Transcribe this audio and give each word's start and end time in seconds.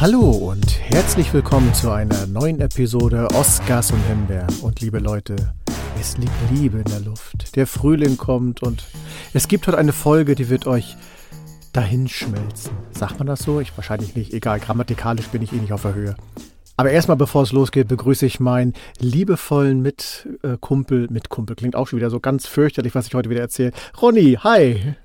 Hallo 0.00 0.30
und 0.30 0.80
herzlich 0.80 1.34
willkommen 1.34 1.74
zu 1.74 1.90
einer 1.90 2.26
neuen 2.26 2.62
Episode 2.62 3.28
Oscars 3.34 3.92
und 3.92 4.00
Himbeeren. 4.04 4.48
Und 4.62 4.80
liebe 4.80 4.98
Leute, 4.98 5.52
es 6.00 6.16
liegt 6.16 6.32
Liebe 6.50 6.78
in 6.78 6.84
der 6.84 7.00
Luft. 7.00 7.54
Der 7.54 7.66
Frühling 7.66 8.16
kommt 8.16 8.62
und 8.62 8.86
es 9.34 9.46
gibt 9.46 9.66
heute 9.66 9.76
eine 9.76 9.92
Folge, 9.92 10.36
die 10.36 10.48
wird 10.48 10.66
euch 10.66 10.96
dahinschmelzen. 11.74 12.72
Sagt 12.92 13.18
man 13.18 13.26
das 13.26 13.40
so? 13.40 13.60
Ich 13.60 13.76
wahrscheinlich 13.76 14.16
nicht. 14.16 14.32
Egal, 14.32 14.58
grammatikalisch 14.60 15.26
bin 15.26 15.42
ich 15.42 15.52
eh 15.52 15.56
nicht 15.56 15.74
auf 15.74 15.82
der 15.82 15.94
Höhe. 15.94 16.16
Aber 16.78 16.90
erstmal, 16.90 17.18
bevor 17.18 17.42
es 17.42 17.52
losgeht, 17.52 17.88
begrüße 17.88 18.24
ich 18.24 18.40
meinen 18.40 18.72
liebevollen 19.00 19.82
Mitkumpel. 19.82 21.08
Mitkumpel 21.10 21.56
klingt 21.56 21.76
auch 21.76 21.88
schon 21.88 21.98
wieder 21.98 22.08
so 22.08 22.20
ganz 22.20 22.46
fürchterlich, 22.46 22.94
was 22.94 23.06
ich 23.06 23.14
heute 23.14 23.28
wieder 23.28 23.42
erzähle. 23.42 23.72
Ronny, 24.00 24.38
hi. 24.42 24.96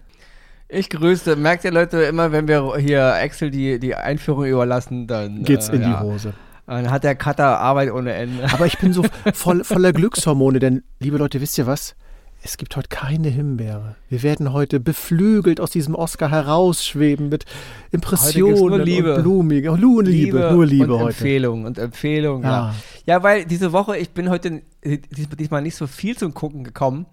Ich 0.76 0.90
grüße. 0.90 1.38
Merkt 1.38 1.64
ihr 1.64 1.72
Leute 1.72 2.02
immer, 2.02 2.34
wenn 2.34 2.50
wir 2.50 2.76
hier 2.78 3.16
Excel 3.22 3.50
die, 3.50 3.80
die 3.80 3.96
Einführung 3.96 4.46
überlassen, 4.46 5.08
dann 5.08 5.44
geht's 5.44 5.70
äh, 5.70 5.78
in 5.78 5.82
ja. 5.84 5.88
die 5.88 6.00
Hose. 6.06 6.34
Dann 6.68 6.92
hat 6.92 7.06
der 7.06 7.16
Cutter 7.16 7.60
Arbeit 7.60 7.92
ohne 7.92 8.14
Ende. 8.14 8.44
Aber 8.52 8.66
ich 8.66 8.78
bin 8.80 8.92
so 8.92 9.06
voll, 9.34 9.64
voller 9.64 9.94
Glückshormone, 9.94 10.60
denn, 10.60 10.84
liebe 11.00 11.18
Leute, 11.18 11.40
wisst 11.40 11.58
ihr 11.58 11.66
was? 11.66 11.96
Es 12.44 12.58
gibt 12.58 12.76
heute 12.76 12.90
keine 12.90 13.30
Himbeere. 13.30 13.96
Wir 14.10 14.22
werden 14.22 14.52
heute 14.52 14.82
beflügelt 14.82 15.62
aus 15.62 15.72
diesem 15.72 15.96
Oscar 15.96 16.30
herausschweben 16.30 17.30
mit 17.30 17.46
Impressionen 17.92 18.82
Liebe. 18.82 19.16
und 19.16 19.22
blumig. 19.24 19.70
Oh, 19.70 19.78
nur 19.78 20.04
Liebe, 20.04 20.38
Liebe, 20.38 20.52
nur 20.52 20.66
Liebe 20.66 20.94
und 20.94 21.00
heute. 21.00 21.10
Empfehlung 21.10 21.66
und 21.66 21.78
Empfehlung, 21.78 22.44
ja. 22.44 22.50
ja. 22.50 22.76
ja. 23.06 23.24
weil 23.24 23.46
diese 23.46 23.72
Woche, 23.72 23.98
ich 23.98 24.12
bin 24.12 24.30
heute 24.30 24.62
diesmal 24.84 25.62
nicht 25.62 25.76
so 25.76 25.88
viel 25.88 26.18
zum 26.18 26.34
Gucken 26.34 26.66
gekommen. 26.66 27.06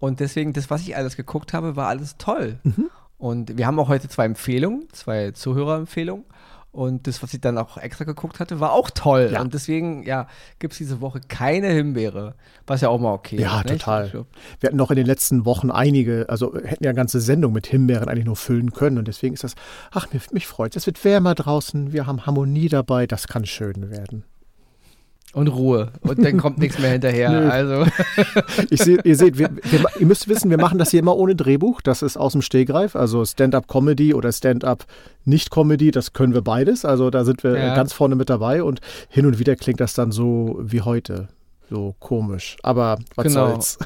Und 0.00 0.20
deswegen, 0.20 0.52
das, 0.52 0.68
was 0.68 0.82
ich 0.82 0.96
alles 0.96 1.16
geguckt 1.16 1.54
habe, 1.54 1.76
war 1.76 1.88
alles 1.88 2.18
toll. 2.18 2.58
Mhm. 2.64 2.90
Und 3.24 3.56
wir 3.56 3.66
haben 3.66 3.78
auch 3.78 3.88
heute 3.88 4.06
zwei 4.10 4.26
Empfehlungen, 4.26 4.86
zwei 4.92 5.30
Zuhörerempfehlungen. 5.30 6.26
Und 6.72 7.06
das, 7.06 7.22
was 7.22 7.32
ich 7.32 7.40
dann 7.40 7.56
auch 7.56 7.78
extra 7.78 8.04
geguckt 8.04 8.38
hatte, 8.38 8.60
war 8.60 8.72
auch 8.72 8.90
toll. 8.90 9.30
Ja. 9.32 9.40
Und 9.40 9.54
deswegen, 9.54 10.02
ja, 10.02 10.28
gibt 10.58 10.72
es 10.72 10.78
diese 10.78 11.00
Woche 11.00 11.20
keine 11.26 11.68
Himbeere, 11.68 12.34
was 12.66 12.82
ja 12.82 12.90
auch 12.90 13.00
mal 13.00 13.14
okay 13.14 13.40
ja, 13.40 13.60
ist. 13.60 13.70
Ja, 13.70 13.76
total. 13.76 14.26
Wir 14.60 14.66
hatten 14.66 14.76
noch 14.76 14.90
in 14.90 14.96
den 14.96 15.06
letzten 15.06 15.46
Wochen 15.46 15.70
einige, 15.70 16.26
also 16.28 16.54
hätten 16.54 16.84
ja 16.84 16.90
eine 16.90 16.96
ganze 16.96 17.18
Sendung 17.22 17.54
mit 17.54 17.66
Himbeeren 17.66 18.10
eigentlich 18.10 18.26
nur 18.26 18.36
füllen 18.36 18.72
können. 18.72 18.98
Und 18.98 19.08
deswegen 19.08 19.32
ist 19.32 19.42
das, 19.42 19.54
ach, 19.90 20.12
mich, 20.12 20.30
mich 20.32 20.46
freut 20.46 20.76
es. 20.76 20.82
Es 20.82 20.86
wird 20.86 21.02
wärmer 21.02 21.34
draußen, 21.34 21.94
wir 21.94 22.06
haben 22.06 22.26
Harmonie 22.26 22.68
dabei, 22.68 23.06
das 23.06 23.26
kann 23.26 23.46
schön 23.46 23.90
werden. 23.90 24.24
Und 25.34 25.48
Ruhe. 25.48 25.90
Und 26.00 26.24
dann 26.24 26.36
kommt 26.38 26.58
nichts 26.58 26.78
mehr 26.78 26.92
hinterher. 26.92 27.30
Nö. 27.30 27.48
Also. 27.48 27.86
Ich 28.70 28.82
seh, 28.82 28.98
ihr 29.02 29.16
seht, 29.16 29.36
wir, 29.36 29.50
wir, 29.62 29.84
ihr 29.98 30.06
müsst 30.06 30.28
wissen, 30.28 30.48
wir 30.48 30.58
machen 30.58 30.78
das 30.78 30.90
hier 30.90 31.00
immer 31.00 31.16
ohne 31.16 31.34
Drehbuch. 31.34 31.80
Das 31.80 32.02
ist 32.02 32.16
aus 32.16 32.32
dem 32.32 32.42
Stehgreif. 32.42 32.94
Also 32.96 33.24
Stand-up-Comedy 33.24 34.14
oder 34.14 34.32
Stand-up 34.32 34.86
nicht-Comedy, 35.24 35.90
das 35.90 36.12
können 36.12 36.34
wir 36.34 36.42
beides. 36.42 36.84
Also 36.84 37.10
da 37.10 37.24
sind 37.24 37.42
wir 37.42 37.58
ja. 37.58 37.74
ganz 37.74 37.92
vorne 37.92 38.14
mit 38.14 38.30
dabei. 38.30 38.62
Und 38.62 38.80
hin 39.08 39.26
und 39.26 39.38
wieder 39.38 39.56
klingt 39.56 39.80
das 39.80 39.94
dann 39.94 40.12
so 40.12 40.58
wie 40.60 40.82
heute. 40.82 41.28
So 41.68 41.94
komisch. 41.98 42.56
Aber 42.62 42.98
was 43.16 43.26
genau. 43.26 43.50
soll's. 43.50 43.78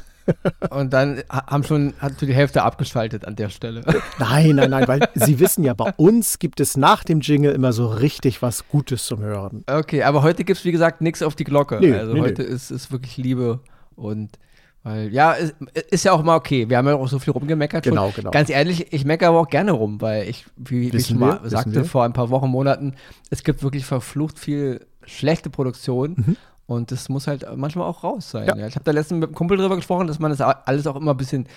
Und 0.69 0.93
dann 0.93 1.21
haben 1.29 1.63
schon, 1.63 1.93
hat 1.99 2.19
die 2.21 2.33
Hälfte 2.33 2.63
abgeschaltet 2.63 3.25
an 3.25 3.35
der 3.35 3.49
Stelle. 3.49 3.81
Nein, 4.19 4.55
nein, 4.55 4.69
nein, 4.69 4.87
weil 4.87 5.09
Sie 5.15 5.39
wissen 5.39 5.63
ja, 5.63 5.73
bei 5.73 5.93
uns 5.97 6.39
gibt 6.39 6.59
es 6.59 6.77
nach 6.77 7.03
dem 7.03 7.21
Jingle 7.21 7.53
immer 7.53 7.73
so 7.73 7.87
richtig 7.87 8.41
was 8.41 8.67
Gutes 8.67 9.05
zum 9.05 9.21
Hören. 9.21 9.63
Okay, 9.67 10.03
aber 10.03 10.23
heute 10.23 10.43
gibt 10.43 10.59
es, 10.59 10.65
wie 10.65 10.71
gesagt, 10.71 11.01
nichts 11.01 11.21
auf 11.21 11.35
die 11.35 11.43
Glocke. 11.43 11.79
Nee, 11.79 11.93
also 11.93 12.13
nee, 12.13 12.21
heute 12.21 12.43
nee. 12.43 12.49
Ist, 12.49 12.71
ist 12.71 12.91
wirklich 12.91 13.17
Liebe 13.17 13.59
und 13.95 14.37
weil, 14.83 15.13
ja, 15.13 15.33
ist, 15.33 15.55
ist, 15.91 16.05
ja 16.05 16.13
auch 16.13 16.23
mal 16.23 16.37
okay. 16.37 16.69
Wir 16.69 16.77
haben 16.77 16.87
ja 16.87 16.95
auch 16.95 17.07
so 17.07 17.19
viel 17.19 17.31
rumgemeckert. 17.31 17.83
Genau, 17.83 18.07
schon. 18.07 18.15
genau. 18.15 18.31
Ganz 18.31 18.49
ehrlich, 18.49 18.93
ich 18.93 19.03
meckere 19.03 19.29
aber 19.29 19.39
auch 19.41 19.49
gerne 19.49 19.71
rum, 19.71 19.99
weil 19.99 20.29
ich, 20.29 20.45
wie, 20.55 20.93
wie 20.93 20.97
ich 20.97 21.07
schon 21.07 21.19
mal 21.19 21.41
sagte 21.43 21.83
vor 21.83 22.05
ein 22.05 22.13
paar 22.13 22.29
Wochen, 22.29 22.47
Monaten, 22.47 22.95
es 23.29 23.43
gibt 23.43 23.61
wirklich 23.61 23.85
verflucht 23.85 24.39
viel 24.39 24.85
schlechte 25.03 25.49
Produktion. 25.49 26.15
Mhm. 26.15 26.37
Und 26.69 26.91
das 26.91 27.09
muss 27.09 27.25
halt 27.25 27.47
manchmal 27.55 27.87
auch 27.87 28.03
raus 28.03 28.29
sein. 28.29 28.47
Ja. 28.47 28.55
Ja. 28.55 28.67
Ich 28.67 28.75
habe 28.75 28.85
da 28.85 28.91
letztens 28.91 29.19
mit 29.19 29.29
einem 29.29 29.35
Kumpel 29.35 29.57
drüber 29.57 29.75
gesprochen, 29.75 30.05
dass 30.05 30.19
man 30.19 30.29
das 30.29 30.39
alles 30.39 30.85
auch 30.85 30.95
immer 30.95 31.15
ein 31.15 31.17
bisschen 31.17 31.47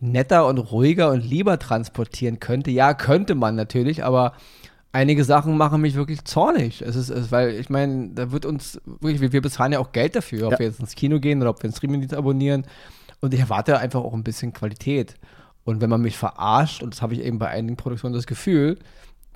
netter 0.00 0.44
und 0.48 0.58
ruhiger 0.58 1.12
und 1.12 1.20
lieber 1.20 1.60
transportieren 1.60 2.40
könnte. 2.40 2.72
Ja, 2.72 2.92
könnte 2.92 3.36
man 3.36 3.54
natürlich, 3.54 4.02
aber 4.02 4.32
einige 4.90 5.22
Sachen 5.22 5.56
machen 5.56 5.80
mich 5.80 5.94
wirklich 5.94 6.24
zornig. 6.24 6.82
Es 6.82 6.96
ist, 6.96 7.10
es, 7.10 7.30
weil 7.30 7.50
ich 7.50 7.70
meine, 7.70 8.08
da 8.08 8.32
wird 8.32 8.44
uns 8.44 8.80
wirklich, 8.84 9.20
wir, 9.20 9.32
wir 9.32 9.40
bezahlen 9.40 9.70
ja 9.70 9.78
auch 9.78 9.92
Geld 9.92 10.16
dafür, 10.16 10.48
ob 10.48 10.54
ja. 10.54 10.58
wir 10.58 10.66
jetzt 10.66 10.80
ins 10.80 10.96
Kino 10.96 11.20
gehen 11.20 11.40
oder 11.40 11.50
ob 11.50 11.62
wir 11.62 11.68
einen 11.68 11.76
Streamingdienst 11.76 12.16
abonnieren. 12.16 12.66
Und 13.20 13.34
ich 13.34 13.38
erwarte 13.38 13.78
einfach 13.78 14.00
auch 14.02 14.14
ein 14.14 14.24
bisschen 14.24 14.52
Qualität. 14.52 15.14
Und 15.62 15.80
wenn 15.80 15.90
man 15.90 16.00
mich 16.00 16.18
verarscht, 16.18 16.82
und 16.82 16.92
das 16.92 17.02
habe 17.02 17.14
ich 17.14 17.20
eben 17.20 17.38
bei 17.38 17.46
einigen 17.46 17.76
Produktionen 17.76 18.14
das 18.14 18.26
Gefühl, 18.26 18.80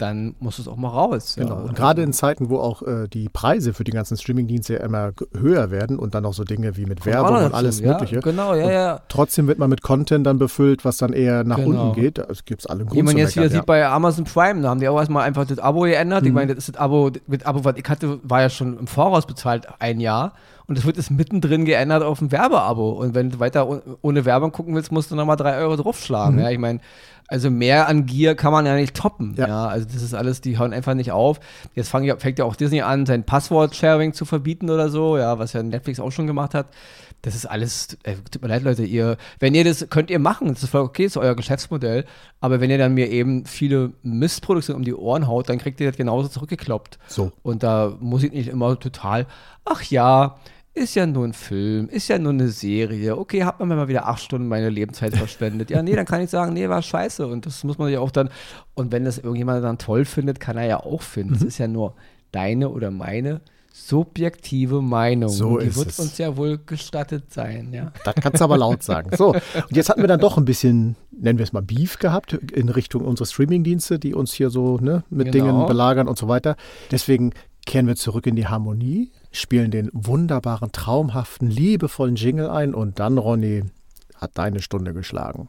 dann 0.01 0.35
muss 0.41 0.59
es 0.59 0.69
auch 0.69 0.77
mal 0.77 0.89
raus. 0.89 1.35
Genau. 1.37 1.57
Ja. 1.57 1.61
Und 1.63 1.75
gerade 1.75 2.03
in 2.03 2.13
Zeiten, 2.13 2.49
wo 2.49 2.59
auch 2.59 2.83
äh, 2.83 3.09
die 3.09 3.29
Preise 3.29 3.73
für 3.75 3.85
die 3.85 3.91
ganzen 3.91 4.17
Streamingdienste 4.17 4.75
ja 4.75 4.81
immer 4.81 5.13
höher 5.39 5.71
werden 5.71 5.99
und 5.99 6.15
dann 6.15 6.25
auch 6.25 6.33
so 6.33 6.45
Dinge 6.45 6.77
wie 6.77 6.87
mit 6.87 7.05
Werbung 7.07 7.45
und 7.45 7.55
alles 7.55 7.81
ja, 7.81 7.93
Mögliche. 7.93 8.21
Genau, 8.21 8.55
ja, 8.55 8.71
ja. 8.71 9.01
Trotzdem 9.09 9.47
wird 9.47 9.59
man 9.59 9.71
mit 9.71 9.83
Content 9.83 10.27
dann 10.27 10.39
befüllt, 10.39 10.85
was 10.85 10.97
dann 10.97 11.13
eher 11.13 11.45
nach 11.45 11.57
genau. 11.57 11.83
unten 11.83 12.01
geht. 12.01 12.19
Es 12.19 12.45
gibt 12.45 12.69
alle 12.69 12.85
Grund 12.85 12.97
Wie 12.97 13.03
man 13.03 13.17
jetzt 13.17 13.37
wieder 13.37 13.47
ja. 13.47 13.53
sieht 13.53 13.67
bei 13.67 13.87
Amazon 13.87 14.25
Prime, 14.25 14.63
da 14.63 14.71
haben 14.71 14.81
die 14.81 14.89
auch 14.89 14.99
erstmal 14.99 15.25
einfach 15.25 15.47
das 15.47 15.59
Abo 15.59 15.81
geändert. 15.83 16.23
Mhm. 16.23 16.29
Ich 16.29 16.35
meine, 16.35 16.55
das, 16.55 16.67
das 16.67 16.77
Abo, 16.77 17.11
mit 17.27 17.47
Abo, 17.47 17.65
was 17.65 17.77
ich 17.77 17.89
hatte, 17.89 18.19
war 18.23 18.41
ja 18.41 18.51
schon 18.51 18.79
im 18.79 18.87
Voraus 18.87 19.27
bezahlt, 19.27 19.67
ein 19.79 20.01
Jahr. 20.01 20.33
Und 20.71 20.79
es 20.79 20.85
wird 20.85 20.99
jetzt 20.99 21.11
mittendrin 21.11 21.65
geändert 21.65 22.05
auf 22.05 22.21
ein 22.21 22.31
Werbeabo. 22.31 22.91
Und 22.91 23.13
wenn 23.13 23.31
du 23.31 23.41
weiter 23.41 23.83
ohne 24.03 24.25
Werbung 24.25 24.53
gucken 24.53 24.73
willst, 24.77 24.93
musst 24.93 25.11
du 25.11 25.17
nochmal 25.17 25.35
drei 25.35 25.59
Euro 25.59 25.75
draufschlagen. 25.75 26.37
Mhm. 26.37 26.43
Ja, 26.43 26.51
ich 26.51 26.59
meine, 26.59 26.79
also 27.27 27.51
mehr 27.51 27.89
an 27.89 28.07
Gier 28.07 28.37
kann 28.37 28.53
man 28.53 28.67
ja 28.67 28.77
nicht 28.77 28.95
toppen. 28.95 29.35
Ja. 29.37 29.49
ja. 29.49 29.67
also 29.67 29.85
das 29.93 30.01
ist 30.01 30.15
alles, 30.15 30.41
die 30.41 30.61
hören 30.61 30.73
einfach 30.73 30.95
nicht 30.95 31.11
auf. 31.11 31.41
Jetzt 31.75 31.89
fang, 31.89 32.09
fängt 32.21 32.39
ja 32.39 32.45
auch 32.45 32.55
Disney 32.55 32.83
an, 32.83 33.05
sein 33.05 33.25
Passwort-Sharing 33.25 34.13
zu 34.13 34.25
verbieten 34.25 34.71
oder 34.71 34.91
so, 34.91 35.19
ja, 35.19 35.41
was 35.41 35.55
ja 35.55 35.63
Netflix 35.65 35.99
auch 35.99 36.13
schon 36.13 36.29
gemacht 36.29 36.55
hat. 36.55 36.69
Das 37.23 37.35
ist 37.35 37.47
alles, 37.47 37.99
äh, 38.05 38.15
tut 38.31 38.41
mir 38.41 38.49
leid, 38.49 38.63
Leute, 38.63 38.85
ihr, 38.85 39.17
wenn 39.41 39.57
ihr 39.57 39.65
das 39.65 39.89
könnt 39.91 40.09
ihr 40.09 40.21
machen, 40.21 40.49
das 40.49 40.63
ist 40.63 40.71
voll 40.71 40.83
okay, 40.83 41.03
das 41.05 41.13
ist 41.13 41.17
euer 41.17 41.35
Geschäftsmodell, 41.35 42.05
aber 42.41 42.61
wenn 42.61 42.71
ihr 42.71 42.79
dann 42.79 42.95
mir 42.95 43.11
eben 43.11 43.45
viele 43.45 43.93
Mistproduktionen 44.03 44.81
um 44.81 44.85
die 44.85 44.95
Ohren 44.95 45.27
haut, 45.27 45.49
dann 45.49 45.59
kriegt 45.59 45.81
ihr 45.81 45.89
das 45.89 45.97
genauso 45.97 46.29
zurückgekloppt. 46.29 46.99
So. 47.09 47.33
Und 47.43 47.63
da 47.63 47.93
muss 48.01 48.23
ich 48.23 48.33
nicht 48.33 48.49
immer 48.49 48.79
total, 48.79 49.27
ach 49.65 49.83
ja, 49.85 50.37
ist 50.81 50.95
ja 50.95 51.07
nur 51.07 51.27
ein 51.27 51.35
Film, 51.35 51.89
ist 51.89 52.09
ja 52.09 52.19
nur 52.19 52.33
eine 52.33 52.49
Serie. 52.49 53.19
Okay, 53.19 53.45
hat 53.45 53.61
man 53.61 53.69
mal 53.69 53.89
wieder 53.89 54.09
acht 54.09 54.23
Stunden 54.23 54.49
meine 54.49 54.71
Lebenszeit 54.71 55.15
verschwendet. 55.17 55.71
Ja, 55.71 55.83
nee, 55.83 55.95
dann 55.95 56.07
kann 56.07 56.23
ich 56.23 56.31
sagen, 56.31 56.55
nee, 56.55 56.69
war 56.69 56.83
scheiße. 56.83 57.27
Und 57.27 57.47
das 57.47 57.63
muss 57.65 57.79
man 57.79 57.93
ja 57.93 58.01
auch 58.01 58.11
dann, 58.11 58.31
und 58.75 58.91
wenn 58.91 59.05
das 59.05 59.19
irgendjemand 59.19 59.63
dann 59.63 59.79
toll 59.79 60.05
findet, 60.05 60.41
kann 60.41 60.57
er 60.57 60.67
ja 60.67 60.81
auch 60.81 61.03
finden. 61.03 61.35
Mhm. 61.35 61.39
Das 61.39 61.45
ist 61.45 61.59
ja 61.59 61.69
nur 61.69 61.95
deine 62.33 62.71
oder 62.71 62.91
meine 62.91 63.43
subjektive 63.73 64.83
Meinung. 64.83 65.29
So 65.29 65.59
die 65.59 65.67
ist 65.67 65.77
wird 65.77 65.89
es. 65.91 66.01
uns 66.01 66.19
ja 66.19 66.37
wohl 66.37 66.59
gestattet 66.59 67.33
sein, 67.33 67.73
ja. 67.73 67.93
Das 68.05 68.15
kannst 68.17 68.41
du 68.41 68.45
aber 68.45 68.59
laut 68.59 68.83
sagen. 68.83 69.15
So, 69.17 69.29
und 69.29 69.43
jetzt 69.71 69.89
hatten 69.89 70.01
wir 70.01 70.09
dann 70.09 70.21
doch 70.21 70.39
ein 70.39 70.45
bisschen, 70.45 70.97
nennen 71.11 71.39
wir 71.39 71.45
es 71.45 71.53
mal 71.53 71.63
Beef 71.63 71.99
gehabt 71.99 72.33
in 72.33 72.69
Richtung 72.69 73.05
unserer 73.05 73.27
Streamingdienste, 73.27 73.99
die 73.99 74.15
uns 74.15 74.33
hier 74.33 74.51
so 74.51 74.79
ne, 74.79 75.05
mit 75.11 75.31
genau. 75.31 75.47
Dingen 75.47 75.67
belagern 75.67 76.09
und 76.09 76.19
so 76.19 76.27
weiter. 76.27 76.57
Deswegen 76.91 77.33
kehren 77.67 77.87
wir 77.87 77.97
zurück 77.97 78.27
in 78.27 78.35
die 78.35 78.49
Harmonie, 78.49 79.13
spielen 79.33 79.71
den 79.71 79.91
wunderbaren, 79.93 80.73
traumhaften, 80.73 81.49
liebevollen 81.49 82.17
Jingle 82.17 82.51
ein 82.51 82.75
und 82.75 82.99
dann, 82.99 83.19
Ronny, 83.19 83.65
hat 84.17 84.33
deine 84.35 84.61
Stunde 84.61 84.93
geschlagen. 84.93 85.49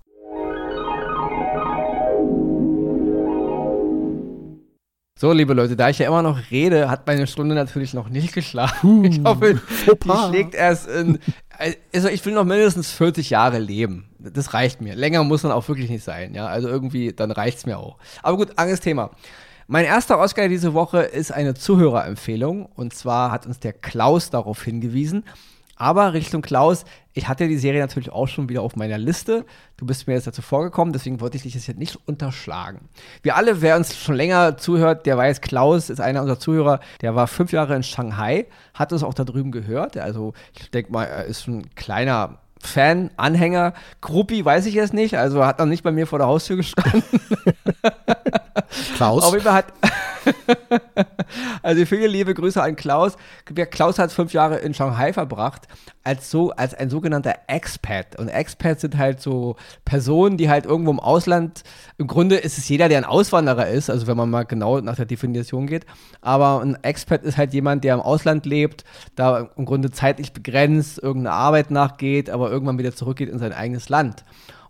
So, 5.21 5.33
liebe 5.33 5.53
Leute, 5.53 5.75
da 5.75 5.87
ich 5.87 5.99
ja 5.99 6.07
immer 6.07 6.23
noch 6.23 6.49
rede, 6.49 6.89
hat 6.89 7.05
meine 7.05 7.27
Stunde 7.27 7.53
natürlich 7.53 7.93
noch 7.93 8.09
nicht 8.09 8.33
geschlagen. 8.33 9.03
ich 9.03 9.21
hoffe, 9.23 9.61
die 10.03 10.11
schlägt 10.27 10.55
erst 10.55 10.87
in. 10.87 11.19
Also, 11.93 12.07
ich 12.07 12.25
will 12.25 12.33
noch 12.33 12.43
mindestens 12.43 12.89
40 12.89 13.29
Jahre 13.29 13.59
leben. 13.59 14.09
Das 14.17 14.55
reicht 14.55 14.81
mir. 14.81 14.95
Länger 14.95 15.23
muss 15.23 15.43
man 15.43 15.51
auch 15.51 15.67
wirklich 15.67 15.91
nicht 15.91 16.03
sein. 16.03 16.33
Ja, 16.33 16.47
also 16.47 16.69
irgendwie, 16.69 17.13
dann 17.13 17.29
reicht 17.29 17.59
es 17.59 17.65
mir 17.67 17.77
auch. 17.77 17.99
Aber 18.23 18.35
gut, 18.35 18.57
anderes 18.57 18.79
Thema. 18.79 19.11
Mein 19.73 19.85
erster 19.85 20.19
Oscar 20.19 20.49
diese 20.49 20.73
Woche 20.73 20.99
ist 20.99 21.31
eine 21.31 21.53
Zuhörerempfehlung. 21.53 22.65
Und 22.65 22.93
zwar 22.93 23.31
hat 23.31 23.45
uns 23.45 23.57
der 23.57 23.71
Klaus 23.71 24.29
darauf 24.29 24.61
hingewiesen. 24.61 25.23
Aber 25.77 26.11
Richtung 26.11 26.41
Klaus, 26.41 26.83
ich 27.13 27.29
hatte 27.29 27.47
die 27.47 27.57
Serie 27.57 27.79
natürlich 27.79 28.09
auch 28.09 28.27
schon 28.27 28.49
wieder 28.49 28.63
auf 28.63 28.75
meiner 28.75 28.97
Liste. 28.97 29.45
Du 29.77 29.85
bist 29.85 30.07
mir 30.07 30.15
jetzt 30.15 30.27
dazu 30.27 30.41
vorgekommen, 30.41 30.91
deswegen 30.91 31.21
wollte 31.21 31.37
ich 31.37 31.43
dich 31.43 31.53
jetzt 31.53 31.79
nicht 31.79 31.97
unterschlagen. 32.05 32.89
Wir 33.23 33.37
alle, 33.37 33.61
wer 33.61 33.77
uns 33.77 33.95
schon 33.95 34.15
länger 34.15 34.57
zuhört, 34.57 35.05
der 35.05 35.17
weiß, 35.17 35.39
Klaus 35.39 35.89
ist 35.89 36.01
einer 36.01 36.19
unserer 36.19 36.39
Zuhörer, 36.39 36.81
der 36.99 37.15
war 37.15 37.27
fünf 37.27 37.53
Jahre 37.53 37.73
in 37.73 37.83
Shanghai, 37.83 38.47
hat 38.73 38.91
uns 38.91 39.03
auch 39.03 39.13
da 39.13 39.23
drüben 39.23 39.53
gehört. 39.53 39.95
Also 39.95 40.33
ich 40.51 40.69
denke 40.69 40.91
mal, 40.91 41.05
er 41.05 41.23
ist 41.23 41.47
ein 41.47 41.73
kleiner 41.75 42.39
Fan, 42.67 43.11
Anhänger, 43.17 43.73
Gruppi, 44.01 44.43
weiß 44.43 44.65
ich 44.65 44.73
jetzt 44.73 44.93
nicht. 44.93 45.17
Also 45.17 45.45
hat 45.45 45.59
noch 45.59 45.65
nicht 45.65 45.83
bei 45.83 45.91
mir 45.91 46.07
vor 46.07 46.19
der 46.19 46.27
Haustür 46.27 46.57
gestanden. 46.57 47.03
Klaus. 48.95 49.23
Auf 49.23 49.33
jeden 49.33 49.43
Fall 49.43 49.53
hat. 49.53 49.65
also 51.63 51.85
viele 51.85 52.07
liebe 52.07 52.33
Grüße 52.33 52.61
an 52.61 52.75
Klaus. 52.75 53.17
Klaus 53.71 53.99
hat 53.99 54.11
fünf 54.11 54.33
Jahre 54.33 54.57
in 54.57 54.73
Shanghai 54.73 55.13
verbracht 55.13 55.67
als 56.03 56.31
so 56.31 56.51
als 56.51 56.73
ein 56.73 56.89
sogenannter 56.89 57.35
Expat. 57.47 58.17
Und 58.17 58.27
Expats 58.27 58.81
sind 58.81 58.97
halt 58.97 59.21
so 59.21 59.55
Personen, 59.85 60.37
die 60.37 60.49
halt 60.49 60.65
irgendwo 60.65 60.91
im 60.91 60.99
Ausland. 60.99 61.63
Im 61.97 62.07
Grunde 62.07 62.37
ist 62.37 62.57
es 62.57 62.67
jeder, 62.69 62.89
der 62.89 62.97
ein 62.97 63.05
Auswanderer 63.05 63.67
ist. 63.67 63.89
Also 63.89 64.07
wenn 64.07 64.17
man 64.17 64.29
mal 64.29 64.43
genau 64.43 64.79
nach 64.81 64.95
der 64.95 65.05
Definition 65.05 65.67
geht. 65.67 65.85
Aber 66.21 66.61
ein 66.61 66.77
Expat 66.83 67.23
ist 67.23 67.37
halt 67.37 67.53
jemand, 67.53 67.83
der 67.83 67.93
im 67.93 68.01
Ausland 68.01 68.45
lebt, 68.45 68.83
da 69.15 69.49
im 69.55 69.65
Grunde 69.65 69.91
zeitlich 69.91 70.33
begrenzt 70.33 70.97
irgendeine 71.01 71.35
Arbeit 71.35 71.71
nachgeht, 71.71 72.29
aber 72.29 72.50
irgendwann 72.51 72.77
wieder 72.77 72.93
zurückgeht 72.93 73.29
in 73.29 73.39
sein 73.39 73.53
eigenes 73.53 73.89
Land. 73.89 74.23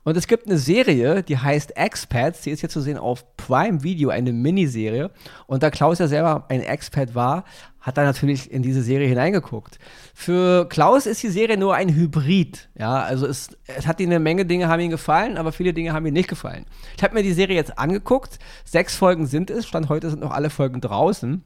Und 0.04 0.18
es 0.18 0.26
gibt 0.26 0.48
eine 0.48 0.58
Serie, 0.58 1.22
die 1.22 1.38
heißt 1.38 1.78
Expats, 1.78 2.42
die 2.42 2.50
ist 2.50 2.64
jetzt 2.64 2.74
zu 2.74 2.82
sehen 2.82 2.98
auf 2.98 3.38
Prime 3.38 3.84
Video, 3.84 4.10
eine 4.10 4.34
Miniserie. 4.34 5.12
Und 5.46 5.62
da 5.62 5.70
Klaus 5.70 6.00
ja 6.00 6.08
selber 6.08 6.46
ein 6.50 6.62
Expat 6.62 7.14
war, 7.14 7.44
hat 7.80 7.98
er 7.98 8.06
natürlich 8.06 8.52
in 8.52 8.64
diese 8.64 8.82
Serie 8.82 9.08
hineingeguckt. 9.08 9.78
Für 10.16 10.68
Klaus 10.70 11.06
ist 11.06 11.22
die 11.22 11.30
Serie 11.30 11.58
nur 11.58 11.76
ein 11.76 11.90
Hybrid. 11.90 12.70
Ja, 12.78 13.02
also 13.02 13.28
es, 13.28 13.50
es 13.68 13.86
hat 13.86 14.00
ihm 14.00 14.10
eine 14.10 14.20
Menge 14.20 14.46
Dinge 14.46 14.68
haben 14.68 14.82
ihm 14.82 14.90
gefallen, 14.90 15.38
aber 15.38 15.52
viele 15.52 15.74
Dinge 15.74 15.94
haben 15.94 16.06
ihm 16.06 16.14
nicht 16.14 16.30
gefallen. 16.30 16.66
Ich 16.98 17.04
habe 17.04 17.14
mir 17.14 17.24
die 17.24 17.34
Serie 17.34 17.56
jetzt 17.56 17.78
angeguckt. 17.78 18.40
Sechs 18.66 18.96
Folgen 18.96 19.28
sind 19.28 19.52
es. 19.52 19.68
Stand 19.68 19.90
heute 19.90 20.10
sind 20.10 20.22
noch 20.22 20.32
alle 20.32 20.50
Folgen 20.50 20.82
draußen. 20.82 21.44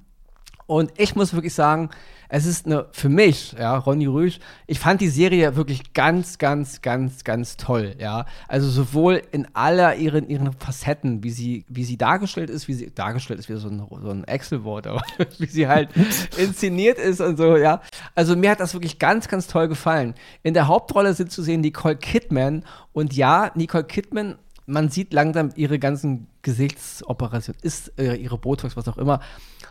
Und 0.68 0.92
ich 0.98 1.16
muss 1.16 1.34
wirklich 1.34 1.54
sagen, 1.54 1.90
es 2.28 2.46
ist 2.46 2.66
eine, 2.66 2.88
für 2.92 3.10
mich, 3.10 3.54
ja, 3.54 3.78
Ronny 3.78 4.08
Rüsch, 4.08 4.40
ich 4.66 4.80
fand 4.80 5.00
die 5.00 5.10
Serie 5.10 5.56
wirklich 5.56 5.94
ganz, 5.94 6.38
ganz, 6.38 6.82
ganz, 6.82 7.24
ganz 7.24 7.56
toll, 7.56 7.96
ja. 8.00 8.26
Also 8.48 8.68
sowohl 8.70 9.22
in 9.32 9.48
aller 9.54 9.96
ihren, 9.96 10.28
ihren 10.28 10.52
Facetten, 10.54 11.24
wie 11.24 11.30
sie, 11.30 11.66
wie 11.68 11.84
sie 11.84 11.98
dargestellt 11.98 12.50
ist, 12.50 12.68
wie 12.68 12.74
sie, 12.74 12.94
dargestellt 12.94 13.40
ist 13.40 13.50
wie 13.50 13.56
so 13.58 13.70
ein, 13.70 13.86
so 14.02 14.10
ein 14.10 14.24
Excel-Wort, 14.24 14.88
aber 14.88 15.04
wie 15.38 15.46
sie 15.46 15.68
halt 15.68 15.90
inszeniert 16.38 16.98
ist 16.98 17.22
und 17.22 17.38
so, 17.38 17.58
ja. 17.58 17.82
Also 18.16 18.36
mir 18.36 18.52
hat 18.52 18.60
das 18.60 18.74
wirklich 18.74 18.98
ganz, 18.98 19.28
ganz 19.28 19.48
toll 19.48 19.68
gefallen. 19.68 20.16
In 20.42 20.56
der 20.56 20.68
Hauptrolle 20.68 21.14
sind 21.14 21.32
zu 21.32 21.44
sehen 21.44 21.62
Nicole 21.62 21.96
Kidman 21.96 22.64
und 22.92 23.14
ja, 23.14 23.52
Nicole 23.56 23.84
Kidman 23.84 24.36
man 24.68 24.90
sieht 24.90 25.14
langsam 25.14 25.52
ihre 25.56 25.80
ganzen 25.80 26.28
Gesichtsoperationen, 26.46 27.60
ist 27.64 27.92
äh, 27.98 28.14
ihre 28.14 28.38
Botox, 28.38 28.78
was 28.78 28.88
auch 28.88 29.00
immer. 29.00 29.20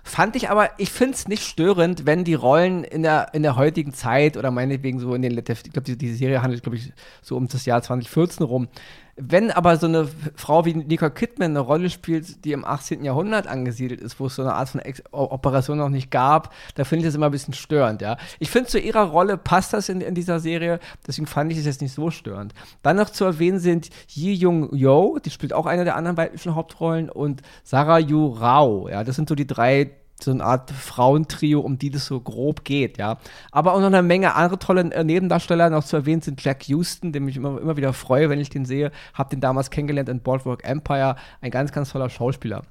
Fand 0.03 0.35
ich 0.35 0.51
aber, 0.51 0.71
ich 0.77 0.91
finde 0.91 1.15
es 1.15 1.29
nicht 1.29 1.45
störend, 1.45 2.05
wenn 2.05 2.25
die 2.25 2.35
Rollen 2.35 2.83
in 2.83 3.05
der, 3.05 3.33
in 3.33 3.45
der 3.45 3.55
heutigen 3.55 3.95
Zeit 3.95 4.37
oder 4.37 4.51
meinetwegen 4.51 4.99
so 4.99 5.15
in 5.15 5.23
den, 5.23 5.39
ich 5.39 5.45
glaube, 5.45 5.83
die, 5.83 5.97
die 5.97 6.13
Serie 6.13 6.43
handelt, 6.43 6.65
glaube 6.65 6.77
ich, 6.77 6.93
so 7.23 7.37
um 7.37 7.47
das 7.47 7.65
Jahr 7.65 7.81
2014 7.81 8.45
rum, 8.45 8.69
wenn 9.17 9.51
aber 9.51 9.77
so 9.77 9.87
eine 9.87 10.09
Frau 10.35 10.65
wie 10.65 10.75
Nicole 10.75 11.11
Kidman 11.11 11.51
eine 11.51 11.61
Rolle 11.61 11.89
spielt, 11.89 12.45
die 12.45 12.53
im 12.53 12.65
18. 12.65 13.05
Jahrhundert 13.05 13.47
angesiedelt 13.47 14.01
ist, 14.01 14.19
wo 14.19 14.27
es 14.27 14.35
so 14.35 14.43
eine 14.43 14.55
Art 14.55 14.69
von 14.69 14.81
Ex 14.81 15.03
Operation 15.13 15.79
noch 15.79 15.89
nicht 15.89 16.11
gab, 16.11 16.53
da 16.75 16.85
finde 16.85 17.03
ich 17.03 17.09
das 17.09 17.15
immer 17.15 17.27
ein 17.27 17.33
bisschen 17.33 17.55
störend, 17.55 18.03
ja. 18.03 18.17
Ich 18.41 18.51
finde, 18.51 18.69
zu 18.69 18.81
ihrer 18.81 19.05
Rolle 19.05 19.37
passt 19.37 19.73
das 19.73 19.89
in, 19.89 20.01
in, 20.01 20.15
dieser 20.15 20.41
Serie, 20.41 20.81
deswegen 21.07 21.27
fand 21.27 21.53
ich 21.53 21.59
es 21.59 21.65
jetzt 21.65 21.81
nicht 21.81 21.95
so 21.95 22.11
störend. 22.11 22.55
Dann 22.83 22.97
noch 22.97 23.11
zu 23.11 23.25
erwähnen 23.25 23.61
sind 23.61 23.91
Yi 24.09 24.35
Jung 24.35 24.75
Yo, 24.75 25.19
die 25.25 25.31
spielt 25.31 25.53
auch 25.53 25.67
eine 25.67 25.85
der 25.85 25.97
anderen 25.97 26.17
weiblichen 26.17 26.57
Hauptrollen, 26.65 27.11
und 27.11 27.43
Sarah 27.63 27.99
Yu 27.99 28.29
Rao, 28.29 28.89
ja. 28.89 29.05
Das 29.05 29.17
sind 29.17 29.29
so 29.29 29.35
die 29.35 29.47
drei 29.47 29.91
so 30.23 30.31
eine 30.31 30.45
Art 30.45 30.71
Frauentrio, 30.71 31.61
um 31.61 31.77
die 31.77 31.91
das 31.91 32.07
so 32.07 32.21
grob 32.21 32.65
geht, 32.65 32.99
ja. 32.99 33.19
Aber 33.51 33.75
auch 33.75 33.81
noch 33.81 33.87
eine 33.87 34.03
Menge 34.03 34.35
andere 34.35 34.59
tolle 34.59 34.93
äh, 34.93 35.05
Nebendarsteller 35.05 35.71
noch 35.71 35.85
zu 35.85 35.97
erwähnen 35.97 36.23
sind 36.23 36.43
Jack 36.43 36.69
Houston, 36.69 37.13
den 37.13 37.29
ich 37.29 37.37
immer, 37.37 37.61
immer 37.61 37.77
wieder 37.77 37.93
freue, 37.93 38.31
wenn 38.31 38.41
ich 38.41 38.49
den 38.49 38.65
sehe. 38.65 38.91
Hab 39.13 39.31
den 39.31 39.41
damals 39.41 39.71
kennengelernt 39.71 40.09
in 40.09 40.21
Boardwalk 40.21 40.65
Empire. 40.65 41.17
Ein 41.41 41.51
ganz, 41.51 41.73
ganz 41.73 41.91
toller 41.91 42.09
Schauspieler. 42.09 42.63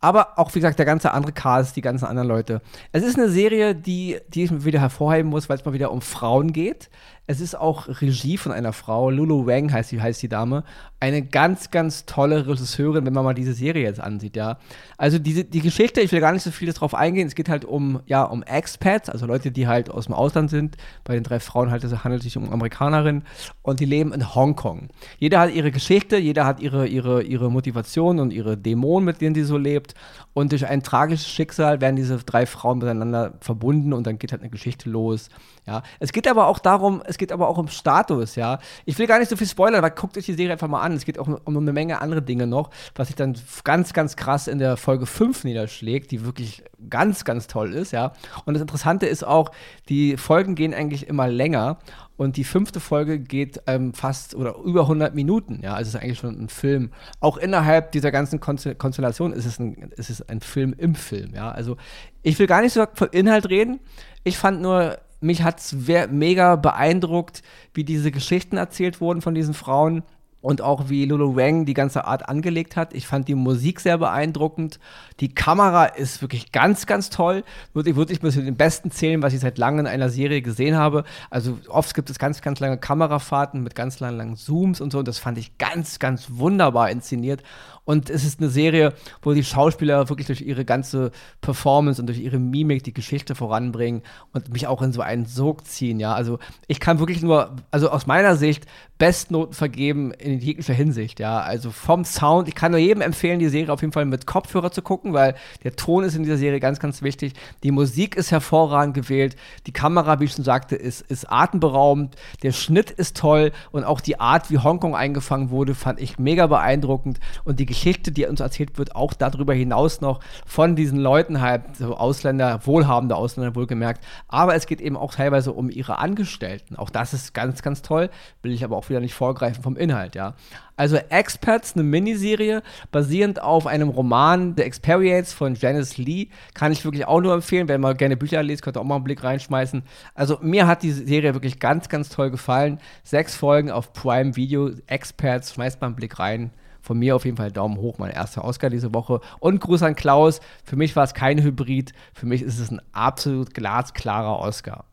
Aber 0.00 0.38
auch, 0.38 0.54
wie 0.54 0.60
gesagt, 0.60 0.78
der 0.78 0.86
ganze 0.86 1.12
andere 1.12 1.32
Cast, 1.32 1.76
die 1.76 1.80
ganzen 1.80 2.04
anderen 2.04 2.28
Leute. 2.28 2.60
Es 2.92 3.02
ist 3.02 3.16
eine 3.16 3.28
Serie, 3.28 3.74
die, 3.74 4.18
die 4.28 4.44
ich 4.44 4.64
wieder 4.64 4.80
hervorheben 4.80 5.30
muss, 5.30 5.48
weil 5.48 5.56
es 5.56 5.64
mal 5.64 5.72
wieder 5.72 5.90
um 5.90 6.02
Frauen 6.02 6.52
geht. 6.52 6.90
Es 7.30 7.42
ist 7.42 7.54
auch 7.54 7.88
Regie 8.00 8.38
von 8.38 8.52
einer 8.52 8.72
Frau, 8.72 9.10
Lulu 9.10 9.46
Wang 9.46 9.70
heißt 9.70 9.92
die, 9.92 10.00
heißt 10.00 10.22
die 10.22 10.30
Dame. 10.30 10.64
Eine 10.98 11.20
ganz, 11.20 11.70
ganz 11.70 12.06
tolle 12.06 12.46
Regisseurin, 12.46 13.04
wenn 13.04 13.12
man 13.12 13.22
mal 13.22 13.34
diese 13.34 13.52
Serie 13.52 13.82
jetzt 13.82 14.00
ansieht, 14.00 14.34
ja. 14.34 14.56
Also 14.96 15.18
diese, 15.18 15.44
die 15.44 15.60
Geschichte, 15.60 16.00
ich 16.00 16.10
will 16.10 16.20
gar 16.20 16.32
nicht 16.32 16.42
so 16.42 16.50
viel 16.50 16.72
darauf 16.72 16.94
eingehen, 16.94 17.26
es 17.26 17.34
geht 17.34 17.50
halt 17.50 17.66
um, 17.66 18.00
ja, 18.06 18.24
um 18.24 18.42
Expats, 18.42 19.10
also 19.10 19.26
Leute, 19.26 19.50
die 19.50 19.68
halt 19.68 19.90
aus 19.90 20.06
dem 20.06 20.14
Ausland 20.14 20.48
sind. 20.48 20.78
Bei 21.04 21.14
den 21.14 21.22
drei 21.22 21.38
Frauen 21.38 21.70
halt, 21.70 21.84
es 21.84 21.92
sich 22.22 22.36
um 22.38 22.50
Amerikanerinnen 22.50 23.22
und 23.60 23.80
die 23.80 23.84
leben 23.84 24.14
in 24.14 24.34
Hongkong. 24.34 24.88
Jeder 25.18 25.40
hat 25.40 25.52
ihre 25.52 25.70
Geschichte, 25.70 26.16
jeder 26.16 26.46
hat 26.46 26.60
ihre, 26.60 26.86
ihre, 26.86 27.22
ihre 27.22 27.50
Motivation 27.50 28.20
und 28.20 28.32
ihre 28.32 28.56
Dämonen, 28.56 29.04
mit 29.04 29.20
denen 29.20 29.34
sie 29.34 29.44
so 29.44 29.58
lebt. 29.58 29.94
Und 30.38 30.52
durch 30.52 30.68
ein 30.68 30.84
tragisches 30.84 31.26
Schicksal 31.28 31.80
werden 31.80 31.96
diese 31.96 32.16
drei 32.18 32.46
Frauen 32.46 32.78
miteinander 32.78 33.32
verbunden 33.40 33.92
und 33.92 34.06
dann 34.06 34.20
geht 34.20 34.30
halt 34.30 34.40
eine 34.40 34.50
Geschichte 34.50 34.88
los. 34.88 35.30
Ja, 35.66 35.82
es 35.98 36.12
geht 36.12 36.28
aber 36.28 36.46
auch 36.46 36.60
darum, 36.60 37.02
es 37.04 37.18
geht 37.18 37.32
aber 37.32 37.48
auch 37.48 37.58
um 37.58 37.66
Status, 37.66 38.36
ja. 38.36 38.60
Ich 38.84 38.96
will 39.00 39.08
gar 39.08 39.18
nicht 39.18 39.30
so 39.30 39.36
viel 39.36 39.48
spoilern, 39.48 39.74
aber 39.74 39.90
guckt 39.90 40.16
euch 40.16 40.26
die 40.26 40.34
Serie 40.34 40.52
einfach 40.52 40.68
mal 40.68 40.80
an. 40.80 40.92
Es 40.92 41.04
geht 41.04 41.18
auch 41.18 41.26
um, 41.26 41.56
eine 41.56 41.72
Menge 41.72 42.00
andere 42.00 42.22
Dinge 42.22 42.46
noch, 42.46 42.70
was 42.94 43.08
sich 43.08 43.16
dann 43.16 43.34
ganz, 43.64 43.92
ganz 43.92 44.14
krass 44.14 44.46
in 44.46 44.60
der 44.60 44.76
Folge 44.76 45.06
5 45.06 45.42
niederschlägt, 45.42 46.12
die 46.12 46.24
wirklich 46.24 46.62
ganz, 46.88 47.24
ganz 47.24 47.48
toll 47.48 47.74
ist, 47.74 47.90
ja. 47.90 48.12
Und 48.44 48.54
das 48.54 48.60
Interessante 48.60 49.06
ist 49.06 49.26
auch, 49.26 49.50
die 49.88 50.16
Folgen 50.16 50.54
gehen 50.54 50.72
eigentlich 50.72 51.08
immer 51.08 51.26
länger 51.26 51.78
und 52.18 52.36
die 52.36 52.44
fünfte 52.44 52.80
Folge 52.80 53.20
geht 53.20 53.62
ähm, 53.66 53.94
fast 53.94 54.34
oder 54.34 54.56
über 54.56 54.82
100 54.82 55.14
Minuten. 55.14 55.60
Ja, 55.62 55.74
also 55.74 55.88
es 55.88 55.94
ist 55.94 56.00
eigentlich 56.02 56.18
schon 56.18 56.38
ein 56.38 56.48
Film. 56.48 56.90
Auch 57.20 57.36
innerhalb 57.36 57.92
dieser 57.92 58.10
ganzen 58.10 58.40
Konstellation 58.40 59.32
ist 59.32 59.46
es 59.46 59.58
ein, 59.60 59.92
ist 59.96 60.10
es 60.10 60.28
ein 60.28 60.40
Film 60.40 60.74
im 60.76 60.96
Film. 60.96 61.32
Ja, 61.34 61.52
also 61.52 61.76
ich 62.22 62.36
will 62.38 62.48
gar 62.48 62.60
nicht 62.60 62.72
so 62.72 62.84
von 62.92 63.08
Inhalt 63.12 63.48
reden. 63.48 63.78
Ich 64.24 64.36
fand 64.36 64.60
nur 64.60 64.98
mich 65.20 65.42
hat 65.42 65.60
es 65.60 65.74
mega 66.10 66.56
beeindruckt, 66.56 67.42
wie 67.74 67.84
diese 67.84 68.10
Geschichten 68.10 68.56
erzählt 68.56 69.00
wurden 69.00 69.20
von 69.20 69.34
diesen 69.34 69.54
Frauen 69.54 70.02
und 70.40 70.62
auch 70.62 70.88
wie 70.88 71.04
Lulu 71.04 71.36
Wang 71.36 71.66
die 71.66 71.74
ganze 71.74 72.04
Art 72.04 72.28
angelegt 72.28 72.76
hat. 72.76 72.94
Ich 72.94 73.06
fand 73.06 73.26
die 73.26 73.34
Musik 73.34 73.80
sehr 73.80 73.98
beeindruckend. 73.98 74.78
Die 75.20 75.34
Kamera 75.34 75.86
ist 75.86 76.22
wirklich 76.22 76.52
ganz, 76.52 76.86
ganz 76.86 77.10
toll. 77.10 77.42
Würde 77.74 77.90
ich 77.90 77.96
wirklich 77.96 78.22
mit 78.22 78.36
den 78.36 78.56
besten 78.56 78.90
zählen, 78.90 79.20
was 79.20 79.32
ich 79.34 79.40
seit 79.40 79.58
langem 79.58 79.80
in 79.80 79.86
einer 79.86 80.10
Serie 80.10 80.40
gesehen 80.40 80.76
habe. 80.76 81.04
Also 81.30 81.58
oft 81.68 81.94
gibt 81.94 82.08
es 82.10 82.18
ganz, 82.18 82.40
ganz 82.40 82.60
lange 82.60 82.78
Kamerafahrten 82.78 83.62
mit 83.62 83.74
ganz 83.74 83.98
langen, 83.98 84.16
langen 84.16 84.36
Zooms 84.36 84.80
und 84.80 84.92
so. 84.92 85.00
Und 85.00 85.08
das 85.08 85.18
fand 85.18 85.38
ich 85.38 85.58
ganz, 85.58 85.98
ganz 85.98 86.28
wunderbar 86.30 86.90
inszeniert. 86.90 87.42
Und 87.88 88.10
es 88.10 88.22
ist 88.22 88.38
eine 88.38 88.50
Serie, 88.50 88.92
wo 89.22 89.32
die 89.32 89.42
Schauspieler 89.42 90.10
wirklich 90.10 90.26
durch 90.26 90.42
ihre 90.42 90.66
ganze 90.66 91.10
Performance 91.40 92.00
und 92.02 92.06
durch 92.06 92.18
ihre 92.20 92.38
Mimik 92.38 92.84
die 92.84 92.92
Geschichte 92.92 93.34
voranbringen 93.34 94.02
und 94.34 94.52
mich 94.52 94.66
auch 94.66 94.82
in 94.82 94.92
so 94.92 95.00
einen 95.00 95.24
Sog 95.24 95.66
ziehen, 95.66 95.98
ja. 95.98 96.12
Also 96.12 96.38
ich 96.66 96.80
kann 96.80 96.98
wirklich 96.98 97.22
nur, 97.22 97.56
also 97.70 97.88
aus 97.88 98.06
meiner 98.06 98.36
Sicht, 98.36 98.66
Bestnoten 98.98 99.54
vergeben 99.54 100.12
in 100.28 100.40
jeglicher 100.40 100.74
Hinsicht, 100.74 101.20
ja. 101.20 101.40
Also 101.40 101.70
vom 101.70 102.04
Sound, 102.04 102.48
ich 102.48 102.54
kann 102.54 102.72
nur 102.72 102.80
jedem 102.80 103.00
empfehlen, 103.00 103.38
die 103.38 103.48
Serie 103.48 103.72
auf 103.72 103.80
jeden 103.80 103.92
Fall 103.92 104.04
mit 104.04 104.26
Kopfhörer 104.26 104.70
zu 104.70 104.82
gucken, 104.82 105.12
weil 105.12 105.34
der 105.64 105.74
Ton 105.76 106.04
ist 106.04 106.14
in 106.14 106.22
dieser 106.22 106.36
Serie 106.36 106.60
ganz, 106.60 106.80
ganz 106.80 107.02
wichtig. 107.02 107.32
Die 107.62 107.70
Musik 107.70 108.16
ist 108.16 108.30
hervorragend 108.30 108.94
gewählt. 108.94 109.36
Die 109.66 109.72
Kamera, 109.72 110.20
wie 110.20 110.24
ich 110.24 110.32
schon 110.32 110.44
sagte, 110.44 110.76
ist, 110.76 111.00
ist 111.02 111.30
atemberaubend. 111.30 112.16
Der 112.42 112.52
Schnitt 112.52 112.90
ist 112.90 113.16
toll 113.16 113.52
und 113.70 113.84
auch 113.84 114.00
die 114.00 114.20
Art, 114.20 114.50
wie 114.50 114.58
Hongkong 114.58 114.94
eingefangen 114.94 115.50
wurde, 115.50 115.74
fand 115.74 116.00
ich 116.00 116.18
mega 116.18 116.46
beeindruckend. 116.46 117.20
Und 117.44 117.60
die 117.60 117.66
Geschichte, 117.66 118.12
die 118.12 118.26
uns 118.26 118.40
erzählt 118.40 118.78
wird, 118.78 118.94
auch 118.94 119.14
darüber 119.14 119.54
hinaus 119.54 120.00
noch 120.00 120.20
von 120.46 120.76
diesen 120.76 120.98
Leuten 120.98 121.40
halt, 121.40 121.76
so 121.76 121.96
Ausländer, 121.96 122.60
wohlhabende 122.64 123.16
Ausländer 123.16 123.54
wohlgemerkt. 123.54 124.04
Aber 124.28 124.54
es 124.54 124.66
geht 124.66 124.80
eben 124.80 124.96
auch 124.96 125.14
teilweise 125.14 125.52
um 125.52 125.70
ihre 125.70 125.98
Angestellten. 125.98 126.76
Auch 126.76 126.90
das 126.90 127.14
ist 127.14 127.34
ganz, 127.34 127.62
ganz 127.62 127.82
toll. 127.82 128.10
Will 128.42 128.52
ich 128.52 128.64
aber 128.64 128.76
auch 128.76 128.88
wieder 128.88 129.00
nicht 129.00 129.14
vorgreifen 129.14 129.62
vom 129.62 129.76
Inhalt, 129.76 130.14
ja. 130.18 130.34
Also 130.76 130.96
Experts, 130.96 131.74
eine 131.74 131.84
Miniserie 131.84 132.62
basierend 132.90 133.40
auf 133.40 133.66
einem 133.66 133.88
Roman 133.88 134.54
The 134.56 134.62
Experience 134.64 135.32
von 135.32 135.54
Janice 135.54 135.96
Lee, 135.96 136.28
kann 136.54 136.72
ich 136.72 136.84
wirklich 136.84 137.06
auch 137.06 137.20
nur 137.20 137.34
empfehlen. 137.34 137.68
Wenn 137.68 137.80
man 137.80 137.96
gerne 137.96 138.16
Bücher 138.16 138.42
liest, 138.42 138.62
könnt 138.62 138.76
ihr 138.76 138.80
auch 138.80 138.84
mal 138.84 138.96
einen 138.96 139.04
Blick 139.04 139.22
reinschmeißen. 139.22 139.82
Also 140.14 140.38
mir 140.42 140.66
hat 140.66 140.82
die 140.82 140.90
Serie 140.90 141.34
wirklich 141.34 141.60
ganz, 141.60 141.88
ganz 141.88 142.08
toll 142.08 142.30
gefallen. 142.30 142.80
Sechs 143.04 143.36
Folgen 143.36 143.70
auf 143.70 143.92
Prime 143.92 144.36
Video, 144.36 144.70
Experts, 144.86 145.54
schmeißt 145.54 145.80
mal 145.80 145.86
einen 145.86 145.96
Blick 145.96 146.18
rein. 146.18 146.50
Von 146.80 146.98
mir 146.98 147.16
auf 147.16 147.24
jeden 147.24 147.36
Fall 147.36 147.52
Daumen 147.52 147.76
hoch, 147.78 147.98
mein 147.98 148.10
erster 148.10 148.44
Oscar 148.44 148.70
diese 148.70 148.94
Woche. 148.94 149.20
Und 149.40 149.60
Gruß 149.60 149.82
an 149.82 149.94
Klaus. 149.94 150.40
Für 150.64 150.76
mich 150.76 150.96
war 150.96 151.04
es 151.04 151.14
kein 151.14 151.42
Hybrid. 151.42 151.92
Für 152.12 152.26
mich 152.26 152.42
ist 152.42 152.58
es 152.58 152.70
ein 152.70 152.80
absolut 152.92 153.54
glasklarer 153.54 154.38
Oscar. 154.38 154.84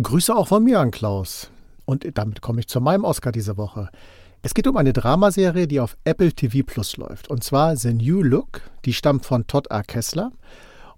Grüße 0.00 0.34
auch 0.34 0.48
von 0.48 0.64
mir 0.64 0.78
an 0.80 0.90
Klaus. 0.90 1.50
Und 1.86 2.06
damit 2.18 2.42
komme 2.42 2.60
ich 2.60 2.68
zu 2.68 2.80
meinem 2.80 3.04
Oscar 3.04 3.32
diese 3.32 3.56
Woche. 3.56 3.88
Es 4.46 4.54
geht 4.54 4.68
um 4.68 4.76
eine 4.76 4.92
Dramaserie, 4.92 5.66
die 5.66 5.80
auf 5.80 5.96
Apple 6.04 6.32
TV 6.32 6.64
Plus 6.64 6.96
läuft. 6.96 7.28
Und 7.30 7.42
zwar 7.42 7.74
The 7.74 7.92
New 7.92 8.22
Look. 8.22 8.60
Die 8.84 8.92
stammt 8.92 9.26
von 9.26 9.48
Todd 9.48 9.72
A. 9.72 9.82
Kessler. 9.82 10.30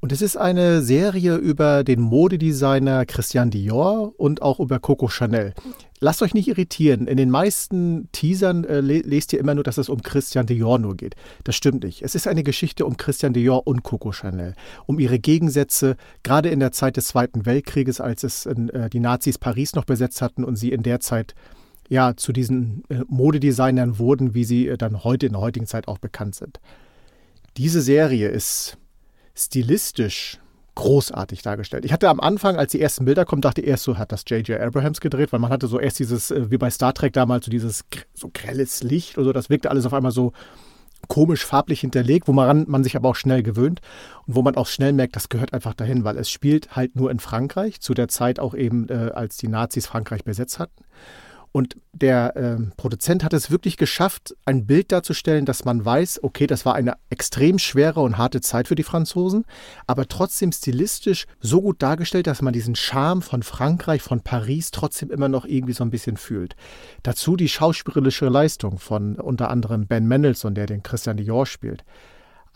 Und 0.00 0.12
es 0.12 0.21
ist 0.21 0.37
eine 0.37 0.83
Serie 0.83 1.37
über 1.37 1.83
den 1.83 1.99
Modedesigner 1.99 3.07
Christian 3.07 3.49
Dior 3.49 4.12
und 4.19 4.43
auch 4.43 4.61
über 4.61 4.78
Coco 4.81 5.09
Chanel. 5.09 5.55
Lasst 5.99 6.21
euch 6.21 6.35
nicht 6.35 6.49
irritieren. 6.49 7.07
In 7.07 7.17
den 7.17 7.31
meisten 7.31 8.11
Teasern 8.12 8.64
äh, 8.64 8.81
lest 8.83 9.33
ihr 9.33 9.40
immer 9.40 9.55
nur, 9.55 9.64
dass 9.64 9.78
es 9.78 9.88
um 9.88 10.02
Christian 10.02 10.45
Dior 10.45 10.78
nur 10.78 10.95
geht. 10.95 11.17
Das 11.45 11.57
stimmt 11.57 11.85
nicht. 11.85 12.02
Es 12.02 12.14
ist 12.14 12.28
eine 12.28 12.43
Geschichte 12.43 12.85
um 12.85 12.99
Christian 12.99 13.33
Dior 13.33 13.67
und 13.67 13.83
Coco 13.83 14.12
Chanel. 14.12 14.57
Um 14.85 14.99
ihre 14.99 15.19
Gegensätze, 15.19 15.97
gerade 16.23 16.50
in 16.50 16.61
der 16.61 16.73
Zeit 16.73 16.99
des 16.99 17.09
Zweiten 17.09 17.47
Weltkrieges, 17.47 17.99
als 17.99 18.25
es 18.25 18.45
in, 18.45 18.69
äh, 18.69 18.90
die 18.90 19.00
Nazis 19.00 19.38
Paris 19.38 19.75
noch 19.75 19.87
besetzt 19.87 20.21
hatten 20.21 20.45
und 20.45 20.57
sie 20.57 20.71
in 20.71 20.83
der 20.83 21.00
Zeit 21.00 21.35
ja 21.88 22.16
zu 22.16 22.33
diesen 22.33 22.83
äh, 22.88 23.00
Modedesignern 23.09 23.99
wurden, 23.99 24.35
wie 24.35 24.45
sie 24.45 24.68
äh, 24.68 24.76
dann 24.76 25.04
heute 25.04 25.26
in 25.26 25.33
der 25.33 25.40
heutigen 25.40 25.66
Zeit 25.66 25.88
auch 25.88 25.99
bekannt 25.99 26.35
sind. 26.35 26.61
Diese 27.57 27.80
Serie 27.80 28.28
ist 28.28 28.76
stilistisch 29.35 30.38
großartig 30.75 31.42
dargestellt. 31.42 31.85
Ich 31.85 31.92
hatte 31.92 32.09
am 32.09 32.21
Anfang, 32.21 32.57
als 32.57 32.71
die 32.71 32.80
ersten 32.80 33.04
Bilder 33.04 33.25
kommen, 33.25 33.42
dachte 33.42 33.61
ich 33.61 33.66
erst 33.66 33.83
so, 33.83 33.99
hat 33.99 34.12
das 34.12 34.23
J.J. 34.28 34.61
Abrahams 34.61 35.00
gedreht, 35.00 35.33
weil 35.33 35.40
man 35.40 35.50
hatte 35.50 35.66
so 35.66 35.80
erst 35.80 35.99
dieses, 35.99 36.30
äh, 36.30 36.50
wie 36.52 36.59
bei 36.59 36.71
Star 36.71 36.95
Trek 36.95 37.12
damals, 37.12 37.47
so 37.47 37.50
dieses 37.50 37.85
so 38.14 38.30
grelles 38.33 38.85
Licht 38.85 39.18
oder 39.18 39.25
so, 39.26 39.33
das 39.33 39.50
wirkte 39.50 39.71
alles 39.71 39.87
auf 39.87 39.92
einmal 39.92 40.12
so 40.12 40.33
komisch 41.09 41.45
farblich 41.45 41.80
hinterlegt, 41.80 42.28
wo 42.28 42.33
man, 42.33 42.64
man 42.68 42.85
sich 42.85 42.97
aber 42.97 43.09
auch 43.09 43.16
schnell 43.16 43.42
gewöhnt 43.42 43.80
und 44.26 44.37
wo 44.37 44.42
man 44.42 44.57
auch 44.57 44.66
schnell 44.66 44.92
merkt, 44.92 45.16
das 45.16 45.28
gehört 45.28 45.52
einfach 45.52 45.75
dahin, 45.75 46.04
weil 46.04 46.16
es 46.16 46.30
spielt 46.30 46.76
halt 46.76 46.97
nur 46.97 47.11
in 47.11 47.18
Frankreich, 47.18 47.80
zu 47.80 47.95
der 47.95 48.09
Zeit 48.09 48.38
auch 48.38 48.54
eben, 48.54 48.88
äh, 48.88 49.11
als 49.14 49.37
die 49.37 49.49
Nazis 49.49 49.87
Frankreich 49.87 50.25
besetzt 50.25 50.59
hatten. 50.59 50.85
Und 51.52 51.76
der 51.93 52.37
äh, 52.37 52.57
Produzent 52.76 53.25
hat 53.25 53.33
es 53.33 53.50
wirklich 53.50 53.76
geschafft, 53.76 54.37
ein 54.45 54.67
Bild 54.67 54.93
darzustellen, 54.93 55.45
dass 55.45 55.64
man 55.64 55.85
weiß, 55.85 56.23
okay, 56.23 56.47
das 56.47 56.64
war 56.67 56.75
eine 56.75 56.95
extrem 57.11 57.59
schwere 57.59 58.00
und 58.00 58.19
harte 58.19 58.40
Zeit 58.40 58.69
für 58.69 58.75
die 58.75 58.83
Franzosen, 58.83 59.45
aber 59.87 60.07
trotzdem 60.07 60.52
stilistisch 60.52 61.26
so 61.40 61.62
gut 61.62 61.83
dargestellt, 61.83 62.26
dass 62.26 62.43
man 62.43 62.52
diesen 62.52 62.76
Charme 62.76 63.23
von 63.23 63.43
Frankreich, 63.43 64.02
von 64.02 64.21
Paris 64.21 64.71
trotzdem 64.71 65.11
immer 65.11 65.28
noch 65.28 65.45
irgendwie 65.45 65.73
so 65.73 65.85
ein 65.85 65.90
bisschen 65.90 66.17
fühlt. 66.17 66.55
Dazu 67.02 67.37
die 67.37 67.49
schauspielerische 67.49 68.28
Leistung 68.28 68.78
von 68.78 69.17
unter 69.17 69.50
anderem 69.50 69.87
Ben 69.87 70.07
Mendelssohn, 70.07 70.55
der 70.55 70.67
den 70.67 70.83
Christian 70.83 71.17
Dior 71.17 71.47
spielt 71.47 71.85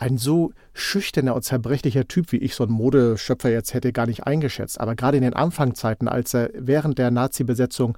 ein 0.02 0.18
so 0.18 0.52
schüchterner 0.74 1.34
und 1.34 1.44
zerbrechlicher 1.44 2.08
Typ, 2.08 2.32
wie 2.32 2.38
ich 2.38 2.56
so 2.56 2.64
einen 2.64 2.72
Modeschöpfer 2.72 3.50
jetzt 3.50 3.72
hätte 3.72 3.92
gar 3.92 4.06
nicht 4.06 4.26
eingeschätzt. 4.26 4.80
Aber 4.80 4.96
gerade 4.96 5.16
in 5.16 5.22
den 5.22 5.34
Anfangszeiten, 5.34 6.08
als 6.08 6.34
er 6.34 6.50
während 6.54 6.98
der 6.98 7.12
Nazi-Besetzung 7.12 7.96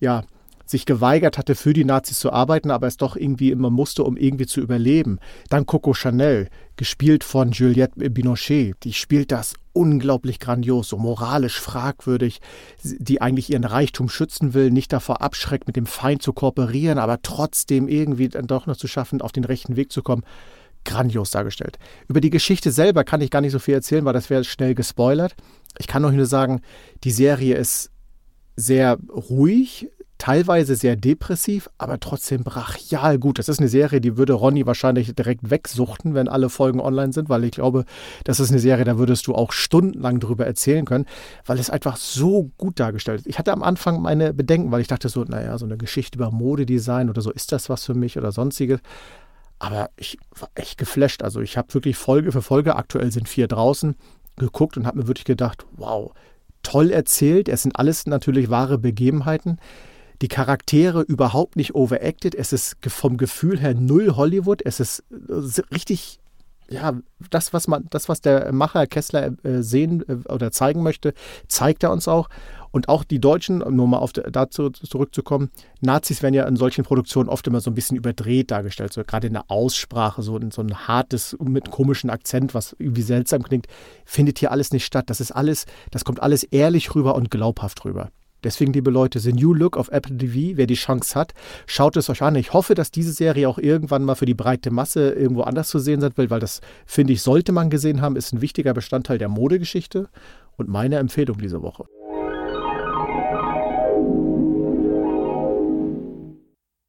ja, 0.00 0.24
sich 0.70 0.86
geweigert 0.86 1.36
hatte, 1.36 1.56
für 1.56 1.72
die 1.72 1.84
Nazis 1.84 2.20
zu 2.20 2.32
arbeiten, 2.32 2.70
aber 2.70 2.86
es 2.86 2.96
doch 2.96 3.16
irgendwie 3.16 3.50
immer 3.50 3.70
musste, 3.70 4.04
um 4.04 4.16
irgendwie 4.16 4.46
zu 4.46 4.60
überleben. 4.60 5.18
Dann 5.48 5.66
Coco 5.66 5.94
Chanel, 5.94 6.48
gespielt 6.76 7.24
von 7.24 7.50
Juliette 7.50 8.08
Binochet, 8.08 8.76
die 8.84 8.92
spielt 8.92 9.32
das 9.32 9.54
unglaublich 9.72 10.38
grandios, 10.38 10.88
so 10.88 10.96
moralisch 10.96 11.60
fragwürdig, 11.60 12.40
die 12.82 13.20
eigentlich 13.20 13.50
ihren 13.50 13.64
Reichtum 13.64 14.08
schützen 14.08 14.54
will, 14.54 14.70
nicht 14.70 14.92
davor 14.92 15.20
abschreckt, 15.20 15.66
mit 15.66 15.76
dem 15.76 15.86
Feind 15.86 16.22
zu 16.22 16.32
kooperieren, 16.32 16.98
aber 16.98 17.20
trotzdem 17.22 17.88
irgendwie 17.88 18.28
dann 18.28 18.46
doch 18.46 18.66
noch 18.66 18.76
zu 18.76 18.86
schaffen, 18.86 19.20
auf 19.20 19.32
den 19.32 19.44
rechten 19.44 19.76
Weg 19.76 19.92
zu 19.92 20.02
kommen. 20.02 20.22
Grandios 20.84 21.30
dargestellt. 21.30 21.78
Über 22.08 22.22
die 22.22 22.30
Geschichte 22.30 22.70
selber 22.70 23.04
kann 23.04 23.20
ich 23.20 23.30
gar 23.30 23.42
nicht 23.42 23.52
so 23.52 23.58
viel 23.58 23.74
erzählen, 23.74 24.04
weil 24.06 24.14
das 24.14 24.30
wäre 24.30 24.44
schnell 24.44 24.74
gespoilert. 24.74 25.34
Ich 25.78 25.86
kann 25.86 26.00
noch 26.00 26.10
nur 26.10 26.24
sagen, 26.24 26.62
die 27.04 27.10
Serie 27.10 27.56
ist 27.56 27.90
sehr 28.60 28.98
ruhig, 29.10 29.88
teilweise 30.20 30.76
sehr 30.76 30.96
depressiv, 30.96 31.70
aber 31.78 31.98
trotzdem 31.98 32.44
brachial 32.44 33.18
gut. 33.18 33.38
Das 33.38 33.48
ist 33.48 33.58
eine 33.58 33.68
Serie, 33.68 34.02
die 34.02 34.18
würde 34.18 34.34
Ronny 34.34 34.66
wahrscheinlich 34.66 35.14
direkt 35.14 35.50
wegsuchten, 35.50 36.14
wenn 36.14 36.28
alle 36.28 36.50
Folgen 36.50 36.78
online 36.78 37.12
sind, 37.12 37.30
weil 37.30 37.42
ich 37.44 37.52
glaube, 37.52 37.86
das 38.24 38.38
ist 38.38 38.50
eine 38.50 38.60
Serie, 38.60 38.84
da 38.84 38.98
würdest 38.98 39.26
du 39.26 39.34
auch 39.34 39.52
stundenlang 39.52 40.20
drüber 40.20 40.46
erzählen 40.46 40.84
können, 40.84 41.06
weil 41.46 41.58
es 41.58 41.70
einfach 41.70 41.96
so 41.96 42.50
gut 42.58 42.78
dargestellt 42.78 43.20
ist. 43.20 43.26
Ich 43.28 43.38
hatte 43.38 43.52
am 43.52 43.62
Anfang 43.62 44.02
meine 44.02 44.34
Bedenken, 44.34 44.70
weil 44.70 44.82
ich 44.82 44.88
dachte 44.88 45.08
so, 45.08 45.24
naja, 45.24 45.56
so 45.56 45.64
eine 45.64 45.78
Geschichte 45.78 46.18
über 46.18 46.30
Modedesign 46.30 47.08
oder 47.08 47.22
so, 47.22 47.30
ist 47.30 47.50
das 47.52 47.70
was 47.70 47.86
für 47.86 47.94
mich 47.94 48.18
oder 48.18 48.30
sonstiges? 48.30 48.80
Aber 49.58 49.88
ich 49.96 50.18
war 50.38 50.50
echt 50.54 50.76
geflasht. 50.76 51.22
Also 51.22 51.40
ich 51.40 51.56
habe 51.56 51.72
wirklich 51.72 51.96
Folge 51.96 52.30
für 52.30 52.42
Folge, 52.42 52.76
aktuell 52.76 53.10
sind 53.10 53.28
vier 53.28 53.48
draußen, 53.48 53.94
geguckt 54.36 54.76
und 54.76 54.86
habe 54.86 54.98
mir 54.98 55.08
wirklich 55.08 55.24
gedacht, 55.24 55.64
wow, 55.72 56.12
toll 56.62 56.90
erzählt. 56.90 57.48
Es 57.48 57.62
sind 57.62 57.76
alles 57.76 58.06
natürlich 58.06 58.50
wahre 58.50 58.78
Begebenheiten. 58.78 59.58
Die 60.22 60.28
Charaktere 60.28 61.00
überhaupt 61.02 61.56
nicht 61.56 61.74
overacted. 61.74 62.34
Es 62.34 62.52
ist 62.52 62.76
vom 62.86 63.16
Gefühl 63.16 63.58
her 63.58 63.74
null 63.74 64.16
Hollywood. 64.16 64.62
Es 64.64 64.78
ist 64.78 65.02
äh, 65.10 65.62
richtig, 65.74 66.19
ja, 66.70 66.94
das, 67.30 67.52
was 67.52 67.68
man, 67.68 67.86
das, 67.90 68.08
was 68.08 68.20
der 68.20 68.52
Macher 68.52 68.86
Kessler 68.86 69.32
äh, 69.42 69.62
sehen 69.62 70.04
äh, 70.08 70.28
oder 70.32 70.52
zeigen 70.52 70.82
möchte, 70.82 71.14
zeigt 71.48 71.82
er 71.82 71.90
uns 71.90 72.06
auch. 72.08 72.28
Und 72.72 72.88
auch 72.88 73.02
die 73.02 73.20
Deutschen, 73.20 73.62
um 73.62 73.74
nur 73.74 73.88
mal 73.88 73.98
auf, 73.98 74.12
dazu 74.12 74.70
zurückzukommen, 74.70 75.50
Nazis 75.80 76.22
werden 76.22 76.34
ja 76.34 76.46
in 76.46 76.54
solchen 76.54 76.84
Produktionen 76.84 77.28
oft 77.28 77.44
immer 77.48 77.60
so 77.60 77.72
ein 77.72 77.74
bisschen 77.74 77.96
überdreht 77.96 78.52
dargestellt, 78.52 78.92
so 78.92 79.02
gerade 79.02 79.26
in 79.26 79.32
der 79.32 79.50
Aussprache, 79.50 80.22
so, 80.22 80.38
so 80.50 80.62
ein 80.62 80.86
hartes, 80.86 81.36
mit 81.40 81.72
komischen 81.72 82.10
Akzent, 82.10 82.54
was 82.54 82.76
irgendwie 82.78 83.02
seltsam 83.02 83.42
klingt, 83.42 83.66
findet 84.04 84.38
hier 84.38 84.52
alles 84.52 84.72
nicht 84.72 84.84
statt. 84.84 85.10
Das 85.10 85.20
ist 85.20 85.32
alles, 85.32 85.66
das 85.90 86.04
kommt 86.04 86.22
alles 86.22 86.44
ehrlich 86.44 86.94
rüber 86.94 87.16
und 87.16 87.32
glaubhaft 87.32 87.84
rüber. 87.84 88.10
Deswegen, 88.42 88.72
liebe 88.72 88.90
Leute, 88.90 89.20
The 89.20 89.32
New 89.32 89.52
Look 89.52 89.76
auf 89.76 89.90
Apple 89.90 90.16
TV, 90.16 90.56
wer 90.56 90.66
die 90.66 90.74
Chance 90.74 91.18
hat, 91.18 91.34
schaut 91.66 91.96
es 91.96 92.08
euch 92.08 92.22
an. 92.22 92.34
Ich 92.36 92.52
hoffe, 92.52 92.74
dass 92.74 92.90
diese 92.90 93.12
Serie 93.12 93.48
auch 93.48 93.58
irgendwann 93.58 94.04
mal 94.04 94.14
für 94.14 94.26
die 94.26 94.34
breite 94.34 94.70
Masse 94.70 95.10
irgendwo 95.10 95.42
anders 95.42 95.68
zu 95.68 95.78
sehen 95.78 96.00
sein 96.00 96.12
will, 96.16 96.30
weil 96.30 96.40
das, 96.40 96.60
finde 96.86 97.12
ich, 97.12 97.22
sollte 97.22 97.52
man 97.52 97.70
gesehen 97.70 98.00
haben, 98.00 98.16
ist 98.16 98.32
ein 98.32 98.40
wichtiger 98.40 98.74
Bestandteil 98.74 99.18
der 99.18 99.28
Modegeschichte 99.28 100.08
und 100.56 100.68
meine 100.68 100.96
Empfehlung 100.96 101.38
diese 101.38 101.62
Woche. 101.62 101.84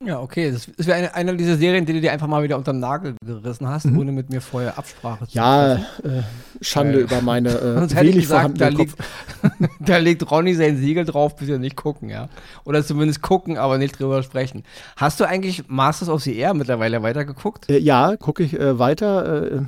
Ja, 0.03 0.19
okay. 0.19 0.51
Das 0.51 0.87
wäre 0.87 0.97
eine, 0.97 1.13
eine 1.13 1.37
dieser 1.37 1.57
Serien, 1.57 1.85
die 1.85 1.93
du 1.93 2.01
dir 2.01 2.11
einfach 2.11 2.27
mal 2.27 2.41
wieder 2.43 2.57
unterm 2.57 2.79
Nagel 2.79 3.15
gerissen 3.23 3.67
hast, 3.67 3.85
mhm. 3.85 3.99
ohne 3.99 4.11
mit 4.11 4.29
mir 4.29 4.41
vorher 4.41 4.77
Absprache 4.77 5.27
zu 5.27 5.35
Ja, 5.37 5.75
äh, 5.75 5.79
Schande 6.61 6.95
Weil, 6.95 7.01
über 7.01 7.21
meine 7.21 7.49
äh, 7.49 7.95
wenig 8.01 8.15
gesagt, 8.21 8.59
da 8.59 8.69
liegt, 8.69 8.95
da 9.79 9.97
legt 9.97 10.29
Ronny 10.29 10.55
sein 10.55 10.77
Siegel 10.77 11.05
drauf, 11.05 11.35
bitte 11.35 11.59
nicht 11.59 11.75
gucken, 11.75 12.09
ja. 12.09 12.29
Oder 12.63 12.83
zumindest 12.83 13.21
gucken, 13.21 13.57
aber 13.57 13.77
nicht 13.77 13.99
drüber 13.99 14.23
sprechen. 14.23 14.63
Hast 14.95 15.19
du 15.19 15.25
eigentlich 15.25 15.67
Masters 15.67 16.09
of 16.09 16.21
the 16.23 16.35
Air 16.35 16.55
mittlerweile 16.55 17.03
weitergeguckt? 17.03 17.69
Äh, 17.69 17.77
ja, 17.77 18.15
gucke 18.17 18.43
ich 18.43 18.59
äh, 18.59 18.79
weiter. 18.79 19.51
Äh, 19.51 19.61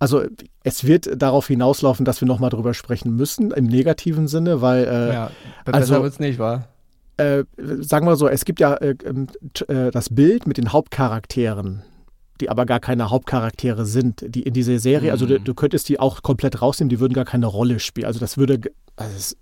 also 0.00 0.24
es 0.64 0.84
wird 0.84 1.22
darauf 1.22 1.46
hinauslaufen, 1.46 2.04
dass 2.04 2.20
wir 2.20 2.26
nochmal 2.26 2.50
drüber 2.50 2.74
sprechen 2.74 3.14
müssen, 3.14 3.52
im 3.52 3.66
negativen 3.66 4.26
Sinne, 4.26 4.60
weil 4.60 4.84
äh, 4.84 5.12
ja, 5.12 5.30
besser 5.64 5.76
also, 5.76 6.02
wird 6.02 6.14
es 6.14 6.18
nicht, 6.18 6.40
wahr? 6.40 6.71
Äh, 7.16 7.44
sagen 7.56 8.06
wir 8.06 8.16
so, 8.16 8.28
es 8.28 8.44
gibt 8.44 8.60
ja 8.60 8.74
äh, 8.74 8.94
ähm, 9.04 9.28
äh, 9.68 9.90
das 9.90 10.10
Bild 10.10 10.46
mit 10.46 10.56
den 10.56 10.72
Hauptcharakteren, 10.72 11.82
die 12.40 12.50
aber 12.50 12.66
gar 12.66 12.80
keine 12.80 13.10
Hauptcharaktere 13.10 13.84
sind, 13.84 14.24
die 14.26 14.42
in 14.42 14.54
dieser 14.54 14.78
Serie, 14.78 15.08
mhm. 15.08 15.12
also 15.12 15.26
du, 15.26 15.38
mhm. 15.38 15.44
du, 15.44 15.54
könntest 15.54 15.88
die 15.88 16.00
auch 16.00 16.22
komplett 16.22 16.62
rausnehmen, 16.62 16.88
die 16.88 17.00
würden 17.00 17.14
gar 17.14 17.24
keine 17.24 17.46
Rolle 17.46 17.80
spielen. 17.80 18.06
Also 18.06 18.18
das 18.18 18.36
würde, 18.38 18.60
also 18.96 19.14
das 19.14 19.36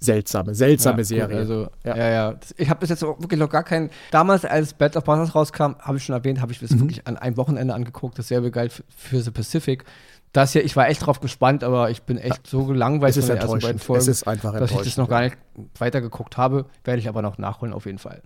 seltsame, 0.00 0.54
seltsame 0.54 0.98
ja, 0.98 1.04
Serie. 1.04 1.28
Gut, 1.28 1.36
also, 1.36 1.68
ja, 1.84 1.96
ja. 1.96 2.10
ja. 2.10 2.34
Ich 2.56 2.68
habe 2.68 2.80
bis 2.80 2.90
jetzt 2.90 3.02
wirklich 3.02 3.40
noch 3.40 3.48
gar 3.48 3.64
keinen. 3.64 3.90
Damals, 4.10 4.44
als 4.44 4.74
Battle 4.74 4.98
of 4.98 5.04
Brothers 5.04 5.34
rauskam, 5.34 5.76
habe 5.80 5.96
ich 5.96 6.04
schon 6.04 6.14
erwähnt, 6.14 6.40
habe 6.40 6.52
ich 6.52 6.60
das 6.60 6.70
mhm. 6.70 6.80
wirklich 6.80 7.06
an 7.06 7.16
einem 7.16 7.36
Wochenende 7.36 7.74
angeguckt. 7.74 8.18
Dasselbe 8.18 8.50
galt 8.50 8.72
für, 8.72 8.84
für 8.88 9.20
The 9.20 9.30
Pacific. 9.30 9.84
Das 10.34 10.50
hier, 10.52 10.64
ich 10.64 10.74
war 10.74 10.88
echt 10.88 11.06
drauf 11.06 11.20
gespannt, 11.20 11.62
aber 11.62 11.90
ich 11.90 12.02
bin 12.02 12.18
echt 12.18 12.48
so 12.48 12.64
gelangweilt 12.64 13.14
von 13.14 13.22
den 13.22 13.36
ersten 13.36 13.60
beiden 13.60 13.78
Folgen, 13.78 14.02
es 14.02 14.08
ist 14.08 14.26
einfach 14.26 14.52
dass 14.58 14.72
ich 14.72 14.78
das 14.78 14.96
noch 14.96 15.08
gar 15.08 15.22
nicht 15.22 15.36
weitergeguckt 15.78 16.36
habe. 16.36 16.66
Werde 16.82 16.98
ich 16.98 17.08
aber 17.08 17.22
noch 17.22 17.38
nachholen, 17.38 17.72
auf 17.72 17.86
jeden 17.86 17.98
Fall. 17.98 18.20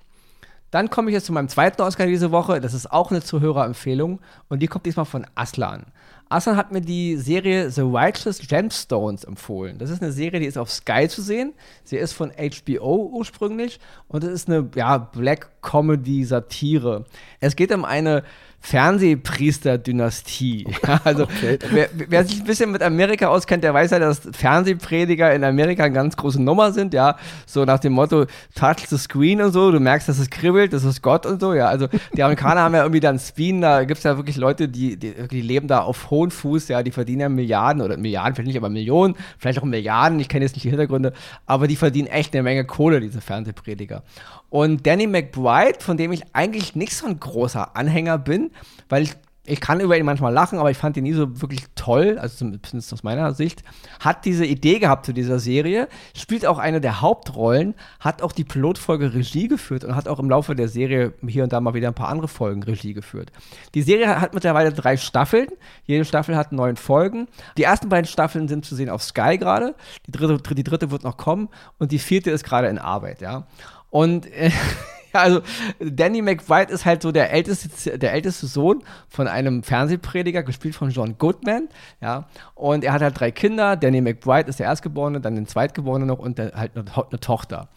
Dann 0.70 0.88
komme 0.88 1.10
ich 1.10 1.14
jetzt 1.14 1.26
zu 1.26 1.34
meinem 1.34 1.48
zweiten 1.48 1.82
Oscar 1.82 2.06
diese 2.06 2.30
Woche. 2.30 2.62
Das 2.62 2.72
ist 2.72 2.90
auch 2.90 3.10
eine 3.10 3.22
Zuhörerempfehlung 3.22 4.20
und 4.48 4.60
die 4.60 4.68
kommt 4.68 4.86
diesmal 4.86 5.04
von 5.04 5.26
Aslan. 5.34 5.84
Aslan 6.30 6.56
hat 6.56 6.72
mir 6.72 6.80
die 6.80 7.16
Serie 7.18 7.70
The 7.70 7.82
Righteous 7.82 8.38
Gemstones 8.46 9.24
empfohlen. 9.24 9.76
Das 9.76 9.90
ist 9.90 10.02
eine 10.02 10.12
Serie, 10.12 10.40
die 10.40 10.46
ist 10.46 10.56
auf 10.56 10.70
Sky 10.70 11.08
zu 11.08 11.20
sehen. 11.20 11.52
Sie 11.84 11.96
ist 11.96 12.14
von 12.14 12.32
HBO 12.32 13.10
ursprünglich 13.12 13.80
und 14.08 14.24
es 14.24 14.30
ist 14.30 14.48
eine 14.48 14.66
ja, 14.74 14.96
Black 14.96 15.60
Comedy 15.60 16.24
Satire. 16.24 17.04
Es 17.40 17.54
geht 17.54 17.70
um 17.72 17.84
eine 17.84 18.24
Fernsehpriester-Dynastie. 18.60 20.66
also, 21.04 21.24
okay. 21.24 21.58
wer, 21.70 21.88
wer, 21.94 22.24
sich 22.24 22.40
ein 22.40 22.44
bisschen 22.44 22.72
mit 22.72 22.82
Amerika 22.82 23.28
auskennt, 23.28 23.64
der 23.64 23.72
weiß 23.72 23.92
ja, 23.92 23.98
dass 23.98 24.20
Fernsehprediger 24.32 25.34
in 25.34 25.44
Amerika 25.44 25.84
eine 25.84 25.94
ganz 25.94 26.16
große 26.16 26.42
Nummer 26.42 26.72
sind, 26.72 26.92
ja. 26.92 27.16
So 27.46 27.64
nach 27.64 27.78
dem 27.78 27.94
Motto, 27.94 28.26
touch 28.54 28.86
the 28.88 28.98
screen 28.98 29.40
und 29.40 29.52
so, 29.52 29.70
du 29.70 29.80
merkst, 29.80 30.08
dass 30.08 30.18
es 30.18 30.28
kribbelt, 30.28 30.72
das 30.72 30.84
ist 30.84 31.02
Gott 31.02 31.24
und 31.24 31.40
so, 31.40 31.54
ja. 31.54 31.68
Also, 31.68 31.88
die 32.14 32.22
Amerikaner 32.22 32.62
haben 32.62 32.74
ja 32.74 32.82
irgendwie 32.82 33.00
dann 33.00 33.18
Spin, 33.18 33.60
da 33.60 33.84
gibt 33.84 33.98
es 33.98 34.04
ja 34.04 34.16
wirklich 34.16 34.36
Leute, 34.36 34.68
die, 34.68 34.96
die, 34.96 35.14
die, 35.28 35.40
leben 35.40 35.68
da 35.68 35.80
auf 35.80 36.10
hohen 36.10 36.30
Fuß, 36.30 36.68
ja, 36.68 36.82
die 36.82 36.90
verdienen 36.90 37.20
ja 37.20 37.28
Milliarden 37.28 37.80
oder 37.80 37.96
Milliarden, 37.96 38.34
vielleicht 38.34 38.48
nicht, 38.48 38.58
aber 38.58 38.68
Millionen, 38.68 39.14
vielleicht 39.38 39.60
auch 39.60 39.64
Milliarden, 39.64 40.18
ich 40.20 40.28
kenne 40.28 40.44
jetzt 40.44 40.54
nicht 40.54 40.64
die 40.64 40.70
Hintergründe, 40.70 41.12
aber 41.46 41.68
die 41.68 41.76
verdienen 41.76 42.08
echt 42.08 42.34
eine 42.34 42.42
Menge 42.42 42.64
Kohle, 42.64 43.00
diese 43.00 43.20
Fernsehprediger. 43.20 44.02
Und 44.50 44.86
Danny 44.86 45.06
McBride, 45.06 45.80
von 45.80 45.96
dem 45.96 46.12
ich 46.12 46.22
eigentlich 46.34 46.74
nicht 46.74 46.96
so 46.96 47.06
ein 47.06 47.20
großer 47.20 47.76
Anhänger 47.76 48.18
bin, 48.18 48.50
weil 48.88 49.02
ich 49.02 49.16
ich 49.48 49.60
kann 49.60 49.80
über 49.80 49.96
ihn 49.96 50.04
manchmal 50.04 50.32
lachen, 50.32 50.58
aber 50.58 50.70
ich 50.70 50.76
fand 50.76 50.96
ihn 50.96 51.04
nie 51.04 51.14
so 51.14 51.40
wirklich 51.40 51.64
toll, 51.74 52.18
also 52.18 52.36
zumindest 52.36 52.92
aus 52.92 53.02
meiner 53.02 53.32
Sicht, 53.32 53.64
hat 54.00 54.24
diese 54.24 54.44
Idee 54.44 54.78
gehabt 54.78 55.06
zu 55.06 55.12
dieser 55.12 55.38
Serie, 55.38 55.88
spielt 56.14 56.46
auch 56.46 56.58
eine 56.58 56.80
der 56.80 57.00
Hauptrollen, 57.00 57.74
hat 57.98 58.22
auch 58.22 58.32
die 58.32 58.44
Pilotfolge 58.44 59.14
Regie 59.14 59.48
geführt 59.48 59.84
und 59.84 59.96
hat 59.96 60.06
auch 60.06 60.18
im 60.18 60.28
Laufe 60.28 60.54
der 60.54 60.68
Serie 60.68 61.14
hier 61.26 61.44
und 61.44 61.52
da 61.52 61.60
mal 61.60 61.74
wieder 61.74 61.88
ein 61.88 61.94
paar 61.94 62.08
andere 62.08 62.28
Folgen 62.28 62.62
Regie 62.62 62.92
geführt. 62.92 63.32
Die 63.74 63.82
Serie 63.82 64.20
hat 64.20 64.34
mittlerweile 64.34 64.72
drei 64.72 64.96
Staffeln, 64.96 65.48
jede 65.84 66.04
Staffel 66.04 66.36
hat 66.36 66.52
neun 66.52 66.76
Folgen. 66.76 67.26
Die 67.56 67.62
ersten 67.62 67.88
beiden 67.88 68.06
Staffeln 68.06 68.48
sind 68.48 68.64
zu 68.64 68.74
sehen 68.74 68.90
auf 68.90 69.02
Sky 69.02 69.38
gerade, 69.38 69.74
die 70.06 70.12
dritte, 70.12 70.54
die 70.54 70.64
dritte 70.64 70.90
wird 70.90 71.04
noch 71.04 71.16
kommen 71.16 71.48
und 71.78 71.92
die 71.92 71.98
vierte 71.98 72.30
ist 72.30 72.44
gerade 72.44 72.68
in 72.68 72.78
Arbeit, 72.78 73.20
ja. 73.20 73.46
Und 73.90 74.26
äh, 74.32 74.50
also 75.12 75.40
Danny 75.80 76.22
McBride 76.22 76.72
ist 76.72 76.84
halt 76.84 77.02
so 77.02 77.12
der 77.12 77.32
älteste, 77.32 77.98
der 77.98 78.12
älteste 78.12 78.46
Sohn 78.46 78.82
von 79.08 79.28
einem 79.28 79.62
Fernsehprediger, 79.62 80.42
gespielt 80.42 80.74
von 80.74 80.90
John 80.90 81.16
Goodman, 81.18 81.68
ja. 82.00 82.28
Und 82.54 82.84
er 82.84 82.92
hat 82.92 83.02
halt 83.02 83.18
drei 83.18 83.30
Kinder. 83.30 83.76
Danny 83.76 84.00
McBride 84.00 84.48
ist 84.48 84.58
der 84.58 84.66
Erstgeborene, 84.66 85.20
dann 85.20 85.34
den 85.34 85.46
Zweitgeborene 85.46 86.06
noch 86.06 86.18
und 86.18 86.38
der, 86.38 86.52
halt 86.54 86.76
eine, 86.76 86.84
eine 86.94 87.20
Tochter. 87.20 87.68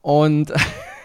Und 0.00 0.52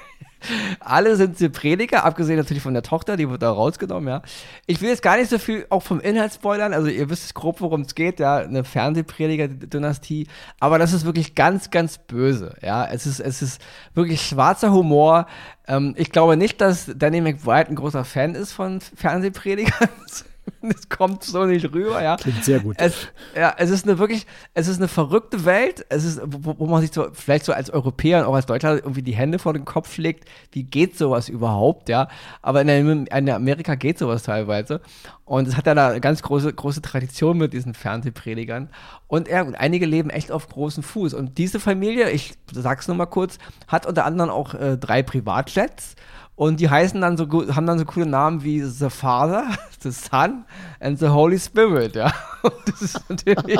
Alle 0.79 1.15
sind 1.15 1.37
sie 1.37 1.49
Prediger, 1.49 2.05
abgesehen 2.05 2.37
natürlich 2.37 2.63
von 2.63 2.73
der 2.73 2.83
Tochter, 2.83 3.17
die 3.17 3.29
wird 3.29 3.41
da 3.41 3.51
rausgenommen, 3.51 4.07
ja. 4.07 4.21
Ich 4.65 4.81
will 4.81 4.89
jetzt 4.89 5.01
gar 5.01 5.17
nicht 5.17 5.29
so 5.29 5.39
viel 5.39 5.65
auch 5.69 5.83
vom 5.83 5.99
Inhalt 5.99 6.33
spoilern, 6.33 6.73
also 6.73 6.87
ihr 6.87 7.09
wisst 7.09 7.33
grob, 7.33 7.61
worum 7.61 7.81
es 7.81 7.95
geht, 7.95 8.19
ja, 8.19 8.37
eine 8.37 8.63
Fernsehprediger-Dynastie, 8.63 10.27
aber 10.59 10.79
das 10.79 10.93
ist 10.93 11.05
wirklich 11.05 11.35
ganz, 11.35 11.71
ganz 11.71 11.97
böse, 11.97 12.55
ja. 12.61 12.85
Es 12.85 13.05
ist, 13.05 13.19
es 13.19 13.41
ist 13.41 13.61
wirklich 13.93 14.21
schwarzer 14.21 14.71
Humor. 14.71 15.27
Ähm, 15.67 15.93
ich 15.97 16.11
glaube 16.11 16.37
nicht, 16.37 16.61
dass 16.61 16.91
Danny 16.95 17.21
McBride 17.21 17.69
ein 17.69 17.75
großer 17.75 18.05
Fan 18.05 18.35
ist 18.35 18.53
von 18.53 18.79
Fernsehpredigern. 18.81 19.89
Es 20.61 20.89
kommt 20.89 21.23
so 21.23 21.45
nicht 21.45 21.71
rüber, 21.73 22.01
ja. 22.01 22.17
Klingt 22.17 22.43
sehr 22.43 22.59
gut. 22.59 22.75
Es, 22.79 23.07
ja, 23.35 23.53
es 23.57 23.69
ist 23.69 23.87
eine 23.87 23.99
wirklich, 23.99 24.25
es 24.53 24.67
ist 24.67 24.77
eine 24.77 24.87
verrückte 24.87 25.45
Welt. 25.45 25.85
Es 25.89 26.03
ist, 26.03 26.21
wo, 26.25 26.55
wo, 26.57 26.65
man 26.65 26.81
sich 26.81 26.91
so, 26.91 27.07
vielleicht 27.13 27.45
so 27.45 27.53
als 27.53 27.69
Europäer 27.69 28.21
und 28.21 28.25
auch 28.25 28.35
als 28.35 28.45
Deutscher 28.45 28.75
irgendwie 28.75 29.01
die 29.01 29.15
Hände 29.15 29.39
vor 29.39 29.53
den 29.53 29.65
Kopf 29.65 29.97
legt. 29.97 30.27
Wie 30.51 30.63
geht 30.63 30.97
sowas 30.97 31.29
überhaupt, 31.29 31.89
ja? 31.89 32.07
Aber 32.41 32.61
in, 32.61 33.05
in 33.07 33.29
Amerika 33.29 33.75
geht 33.75 33.97
sowas 33.97 34.23
teilweise. 34.23 34.81
Und 35.25 35.47
es 35.47 35.57
hat 35.57 35.67
ja 35.67 35.75
da 35.75 35.89
eine 35.89 36.01
ganz 36.01 36.21
große, 36.21 36.53
große 36.53 36.81
Tradition 36.81 37.37
mit 37.37 37.53
diesen 37.53 37.73
Fernsehpredigern. 37.73 38.69
Und, 39.07 39.27
ja, 39.27 39.45
einige 39.45 39.85
leben 39.85 40.09
echt 40.09 40.31
auf 40.31 40.47
großen 40.47 40.83
Fuß. 40.83 41.13
Und 41.13 41.37
diese 41.37 41.59
Familie, 41.59 42.09
ich 42.11 42.33
sag's 42.51 42.87
nur 42.87 42.97
mal 42.97 43.05
kurz, 43.07 43.37
hat 43.67 43.85
unter 43.85 44.05
anderem 44.05 44.29
auch 44.29 44.53
äh, 44.53 44.77
drei 44.77 45.03
Privatjets. 45.03 45.95
Und 46.37 46.59
die 46.59 46.69
heißen 46.69 47.01
dann 47.01 47.17
so 47.17 47.25
haben 47.55 47.65
dann 47.65 47.79
so 47.79 47.85
coole 47.85 48.05
Namen 48.05 48.43
wie 48.43 48.61
The 48.61 48.91
Father, 48.91 49.47
The 49.81 49.89
Son 49.89 50.45
and 50.79 50.99
The 50.99 51.07
Holy 51.07 51.39
Spirit, 51.39 51.95
ja. 51.95 52.13
Und 52.43 52.53
das 52.67 52.81
ist 52.83 53.09
natürlich, 53.09 53.59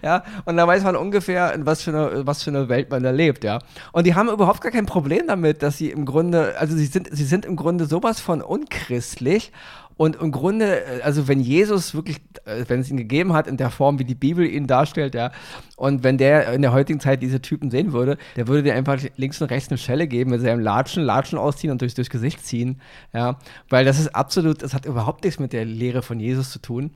ja. 0.00 0.22
Und 0.44 0.56
da 0.56 0.64
weiß 0.64 0.84
man 0.84 0.94
ungefähr, 0.94 1.52
in 1.52 1.66
was 1.66 1.82
für, 1.82 1.90
eine, 1.90 2.24
was 2.24 2.44
für 2.44 2.50
eine 2.50 2.68
Welt 2.68 2.88
man 2.88 3.02
da 3.02 3.10
lebt, 3.10 3.42
ja. 3.42 3.58
Und 3.90 4.06
die 4.06 4.14
haben 4.14 4.28
überhaupt 4.28 4.60
gar 4.60 4.70
kein 4.70 4.86
Problem 4.86 5.26
damit, 5.26 5.64
dass 5.64 5.76
sie 5.76 5.90
im 5.90 6.06
Grunde, 6.06 6.54
also 6.56 6.76
sie 6.76 6.86
sind, 6.86 7.08
sie 7.10 7.24
sind 7.24 7.44
im 7.44 7.56
Grunde 7.56 7.86
sowas 7.86 8.20
von 8.20 8.42
unchristlich 8.42 9.50
und 9.96 10.16
im 10.16 10.32
Grunde, 10.32 10.84
äh, 10.84 11.02
also 11.02 11.28
wenn 11.28 11.40
Jesus 11.40 11.94
wirklich, 11.94 12.18
äh, 12.44 12.64
wenn 12.68 12.80
es 12.80 12.90
ihn 12.90 12.96
gegeben 12.96 13.32
hat 13.32 13.46
in 13.46 13.56
der 13.56 13.70
Form, 13.70 13.98
wie 13.98 14.04
die 14.04 14.14
Bibel 14.14 14.46
ihn 14.46 14.66
darstellt, 14.66 15.14
ja, 15.14 15.30
und 15.76 16.02
wenn 16.02 16.18
der 16.18 16.52
in 16.52 16.62
der 16.62 16.72
heutigen 16.72 17.00
Zeit 17.00 17.22
diese 17.22 17.40
Typen 17.40 17.70
sehen 17.70 17.92
würde, 17.92 18.18
der 18.36 18.48
würde 18.48 18.62
dir 18.62 18.74
einfach 18.74 19.00
links 19.16 19.40
und 19.40 19.50
rechts 19.50 19.70
eine 19.70 19.78
Schelle 19.78 20.06
geben, 20.08 20.30
mit 20.30 20.40
seinem 20.40 20.60
Latschen, 20.60 21.02
Latschen 21.02 21.38
ausziehen 21.38 21.70
und 21.70 21.80
durchs, 21.80 21.94
durchs 21.94 22.10
Gesicht 22.10 22.44
ziehen, 22.44 22.80
ja, 23.12 23.38
weil 23.68 23.84
das 23.84 23.98
ist 23.98 24.14
absolut, 24.14 24.62
das 24.62 24.74
hat 24.74 24.86
überhaupt 24.86 25.24
nichts 25.24 25.38
mit 25.38 25.52
der 25.52 25.64
Lehre 25.64 26.02
von 26.02 26.18
Jesus 26.18 26.50
zu 26.50 26.58
tun. 26.58 26.90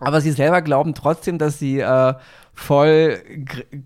Aber 0.00 0.20
sie 0.20 0.32
selber 0.32 0.62
glauben 0.62 0.94
trotzdem, 0.94 1.38
dass 1.38 1.58
sie 1.58 1.78
äh, 1.80 2.14
voll 2.54 3.22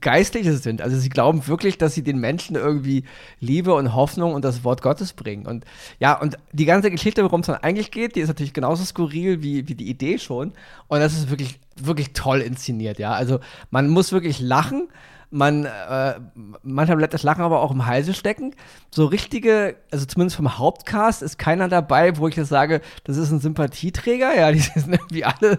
Geistliches 0.00 0.62
sind. 0.62 0.82
Also 0.82 0.96
sie 0.96 1.08
glauben 1.08 1.46
wirklich, 1.46 1.78
dass 1.78 1.94
sie 1.94 2.02
den 2.02 2.18
Menschen 2.18 2.56
irgendwie 2.56 3.04
Liebe 3.38 3.74
und 3.74 3.94
Hoffnung 3.94 4.34
und 4.34 4.44
das 4.44 4.64
Wort 4.64 4.82
Gottes 4.82 5.12
bringen. 5.12 5.46
Und 5.46 5.64
ja, 6.00 6.18
und 6.18 6.36
die 6.52 6.64
ganze 6.64 6.90
Geschichte, 6.90 7.22
worum 7.22 7.40
es 7.40 7.46
dann 7.46 7.56
eigentlich 7.56 7.90
geht, 7.90 8.16
die 8.16 8.20
ist 8.20 8.28
natürlich 8.28 8.54
genauso 8.54 8.84
skurril 8.84 9.42
wie, 9.42 9.68
wie 9.68 9.74
die 9.74 9.88
Idee 9.88 10.18
schon. 10.18 10.52
Und 10.88 11.00
das 11.00 11.14
ist 11.14 11.30
wirklich, 11.30 11.60
wirklich 11.82 12.12
toll 12.12 12.40
inszeniert, 12.40 12.98
ja. 12.98 13.12
Also 13.12 13.40
man 13.70 13.88
muss 13.88 14.12
wirklich 14.12 14.40
lachen 14.40 14.88
man, 15.30 15.64
äh, 15.64 16.14
manchmal 16.62 16.98
bleibt 16.98 17.14
das 17.14 17.22
Lachen 17.22 17.42
aber 17.42 17.60
auch 17.60 17.72
im 17.72 17.86
Halse 17.86 18.14
stecken. 18.14 18.54
So 18.90 19.06
richtige, 19.06 19.76
also 19.90 20.06
zumindest 20.06 20.36
vom 20.36 20.58
Hauptcast 20.58 21.22
ist 21.22 21.38
keiner 21.38 21.68
dabei, 21.68 22.16
wo 22.16 22.28
ich 22.28 22.36
jetzt 22.36 22.48
sage, 22.48 22.80
das 23.04 23.16
ist 23.16 23.30
ein 23.30 23.40
Sympathieträger. 23.40 24.36
Ja, 24.36 24.52
die 24.52 24.60
sind 24.60 24.92
irgendwie 24.92 25.24
alle, 25.24 25.58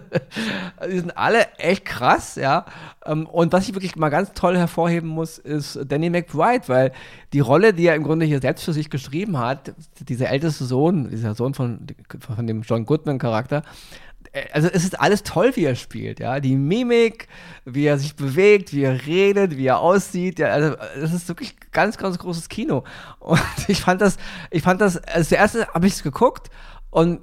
die 0.90 0.98
sind 0.98 1.16
alle 1.16 1.46
echt 1.58 1.84
krass, 1.84 2.36
ja. 2.36 2.64
Ähm, 3.04 3.26
und 3.26 3.52
was 3.52 3.68
ich 3.68 3.74
wirklich 3.74 3.96
mal 3.96 4.08
ganz 4.08 4.32
toll 4.32 4.56
hervorheben 4.56 5.08
muss, 5.08 5.38
ist 5.38 5.78
Danny 5.86 6.08
McBride, 6.10 6.68
weil 6.68 6.92
die 7.32 7.40
Rolle, 7.40 7.74
die 7.74 7.86
er 7.86 7.94
im 7.94 8.04
Grunde 8.04 8.24
hier 8.24 8.40
selbst 8.40 8.64
für 8.64 8.72
sich 8.72 8.88
geschrieben 8.88 9.38
hat, 9.38 9.74
dieser 10.00 10.30
älteste 10.30 10.64
Sohn, 10.64 11.10
dieser 11.10 11.34
Sohn 11.34 11.52
von, 11.52 11.86
von 12.18 12.46
dem 12.46 12.62
John 12.62 12.86
Goodman-Charakter, 12.86 13.62
also 14.52 14.68
es 14.68 14.84
ist 14.84 15.00
alles 15.00 15.22
toll, 15.22 15.52
wie 15.54 15.64
er 15.64 15.74
spielt, 15.74 16.20
ja. 16.20 16.40
Die 16.40 16.56
Mimik, 16.56 17.28
wie 17.64 17.86
er 17.86 17.98
sich 17.98 18.16
bewegt, 18.16 18.72
wie 18.72 18.82
er 18.82 19.06
redet, 19.06 19.56
wie 19.56 19.66
er 19.66 19.80
aussieht, 19.80 20.38
ja, 20.38 20.48
also 20.48 20.76
das 21.00 21.12
ist 21.12 21.28
wirklich 21.28 21.56
ganz, 21.72 21.96
ganz 21.98 22.18
großes 22.18 22.48
Kino. 22.48 22.84
Und 23.20 23.40
ich 23.68 23.80
fand 23.80 24.00
das, 24.00 24.16
ich 24.50 24.62
fand 24.62 24.80
das, 24.80 24.96
als 24.98 25.28
der 25.28 25.38
erste 25.38 25.66
habe 25.68 25.86
ich 25.86 25.94
es 25.94 26.02
geguckt 26.02 26.50
und 26.90 27.20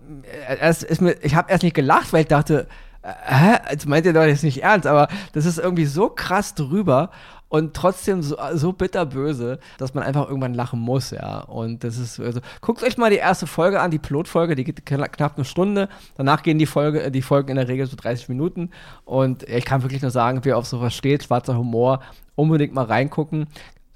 es 0.60 0.84
ist 0.84 1.02
mir, 1.02 1.18
ich 1.24 1.36
habe 1.36 1.52
erst 1.52 1.64
nicht 1.64 1.76
gelacht, 1.76 2.14
weil 2.14 2.22
ich 2.22 2.28
dachte, 2.28 2.68
äh, 3.02 3.14
hä, 3.26 3.58
jetzt 3.72 3.88
meint 3.88 4.06
ihr 4.06 4.14
doch 4.14 4.24
jetzt 4.24 4.44
nicht 4.44 4.62
ernst, 4.62 4.86
aber 4.86 5.08
das 5.34 5.46
ist 5.46 5.58
irgendwie 5.58 5.86
so 5.86 6.10
krass 6.10 6.54
drüber 6.54 7.10
und 7.48 7.76
trotzdem 7.76 8.22
so, 8.22 8.38
so 8.54 8.74
bitterböse, 8.74 9.60
dass 9.78 9.94
man 9.94 10.04
einfach 10.04 10.28
irgendwann 10.28 10.54
lachen 10.54 10.80
muss, 10.80 11.12
ja. 11.12 11.42
Und 11.42 11.84
das 11.84 11.98
ist, 11.98 12.20
also, 12.20 12.42
guckt 12.62 12.84
euch 12.84 12.98
mal 12.98 13.10
die 13.10 13.18
erste 13.18 13.48
Folge 13.48 13.80
an, 13.82 13.92
die 13.92 14.00
Pilotfolge, 14.00 14.56
die 14.56 14.64
geht 14.64 14.86
knapp 14.86 15.36
eine 15.36 15.46
Stunde. 15.46 15.88
Danach 16.16 16.44
gehen 16.44 16.58
die, 16.58 16.66
Folge, 16.66 17.12
die 17.12 17.22
Folgen 17.22 17.50
in 17.50 17.58
der 17.58 17.68
Regel 17.68 17.86
so 17.86 17.96
30 17.96 18.30
Minuten. 18.30 18.72
Und 19.06 19.44
ich 19.44 19.66
kann 19.66 19.84
wirklich 19.84 20.02
nur 20.02 20.12
sagen, 20.12 20.40
wer 20.44 20.58
auf 20.58 20.66
sowas 20.66 20.94
steht, 20.96 21.24
schwarzer 21.24 21.58
Humor, 21.58 22.02
unbedingt 22.36 22.74
mal 22.74 22.86
reingucken. 22.86 23.48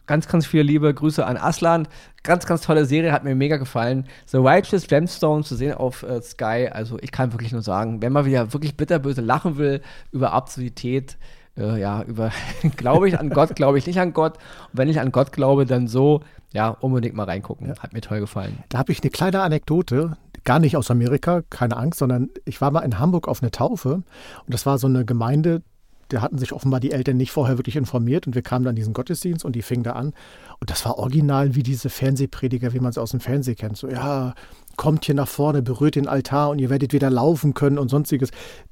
Ganz, 0.06 0.28
ganz 0.28 0.48
viele 0.48 0.64
liebe 0.64 0.92
Grüße 0.92 1.24
an 1.26 1.38
Aslan. 1.38 1.88
Ganz, 2.24 2.46
ganz 2.48 2.62
tolle 2.62 2.86
Serie, 2.86 3.12
hat 3.12 3.24
mir 3.24 3.36
mega 3.36 3.58
gefallen. 3.58 4.08
The 4.26 4.38
Righteous 4.38 4.88
Gemstone 4.88 5.44
zu 5.44 5.56
sehen 5.56 5.74
auf 5.74 6.04
äh, 6.04 6.22
Sky. 6.22 6.70
Also 6.72 6.98
ich 7.00 7.12
kann 7.12 7.32
wirklich 7.32 7.52
nur 7.52 7.62
sagen, 7.62 8.02
wenn 8.02 8.12
man 8.12 8.26
wieder 8.26 8.52
wirklich 8.54 8.76
bitterböse 8.76 9.22
lachen 9.22 9.58
will 9.58 9.82
über 10.12 10.34
Absurdität, 10.34 11.18
äh, 11.58 11.80
ja, 11.80 12.04
über, 12.04 12.32
glaube 12.78 13.08
ich 13.08 13.20
an 13.20 13.30
Gott, 13.30 13.56
glaube 13.56 13.78
ich 13.78 13.88
nicht 13.88 14.00
an 14.00 14.14
Gott. 14.14 14.38
Und 14.38 14.78
wenn 14.78 14.90
ich 14.90 15.00
an 15.00 15.12
Gott 15.12 15.32
glaube, 15.32 15.66
dann 15.66 15.88
so, 15.88 16.22
ja, 16.54 16.70
unbedingt 16.70 17.16
mal 17.16 17.24
reingucken. 17.24 17.68
Ja. 17.68 17.78
Hat 17.80 17.94
mir 17.94 18.02
toll 18.02 18.20
gefallen. 18.20 18.58
Da 18.70 18.80
habe 18.80 18.92
ich 18.92 19.02
eine 19.02 19.12
kleine 19.12 19.42
Anekdote, 19.42 20.18
gar 20.44 20.60
nicht 20.60 20.78
aus 20.78 20.90
Amerika, 20.90 21.42
keine 21.50 21.78
Angst, 21.78 22.00
sondern 22.00 22.30
ich 22.46 22.62
war 22.62 22.72
mal 22.72 22.82
in 22.82 23.00
Hamburg 23.00 23.28
auf 23.28 23.42
eine 23.42 23.52
Taufe 23.52 23.96
und 23.96 24.06
das 24.48 24.66
war 24.66 24.78
so 24.78 24.88
eine 24.88 25.06
Gemeinde, 25.06 25.62
da 26.10 26.22
hatten 26.22 26.38
sich 26.38 26.54
offenbar 26.54 26.80
die 26.80 26.92
Eltern 26.92 27.18
nicht 27.18 27.32
vorher 27.32 27.58
wirklich 27.58 27.76
informiert 27.76 28.28
und 28.28 28.36
wir 28.36 28.42
kamen 28.42 28.66
dann 28.66 28.74
in 28.74 28.78
diesen 28.78 28.94
Gottesdienst 28.94 29.46
und 29.46 29.56
die 29.56 29.62
fingen 29.62 29.84
da 29.84 29.94
an. 29.94 30.14
Und 30.60 30.70
das 30.70 30.86
war 30.86 30.98
original 30.98 31.56
wie 31.56 31.64
diese 31.64 31.90
Fernsehprediger, 31.90 32.74
wie 32.74 32.80
man 32.80 32.90
es 32.90 32.98
aus 32.98 33.12
dem 33.12 33.20
Fernsehen 33.20 33.56
kennt. 33.56 33.78
So, 33.78 33.88
ja, 33.90 34.34
kommt 34.76 35.06
hier 35.06 35.16
nach 35.16 35.28
vorne, 35.28 35.62
berührt 35.62 35.96
den 35.96 36.08
Altar 36.08 36.50
und 36.50 36.60
ihr 36.60 36.70
werdet 36.70 36.94
wieder 36.94 37.10
laufen 37.10 37.54
können 37.54 37.78
und 37.78 37.90
sonstiges. 37.90 38.32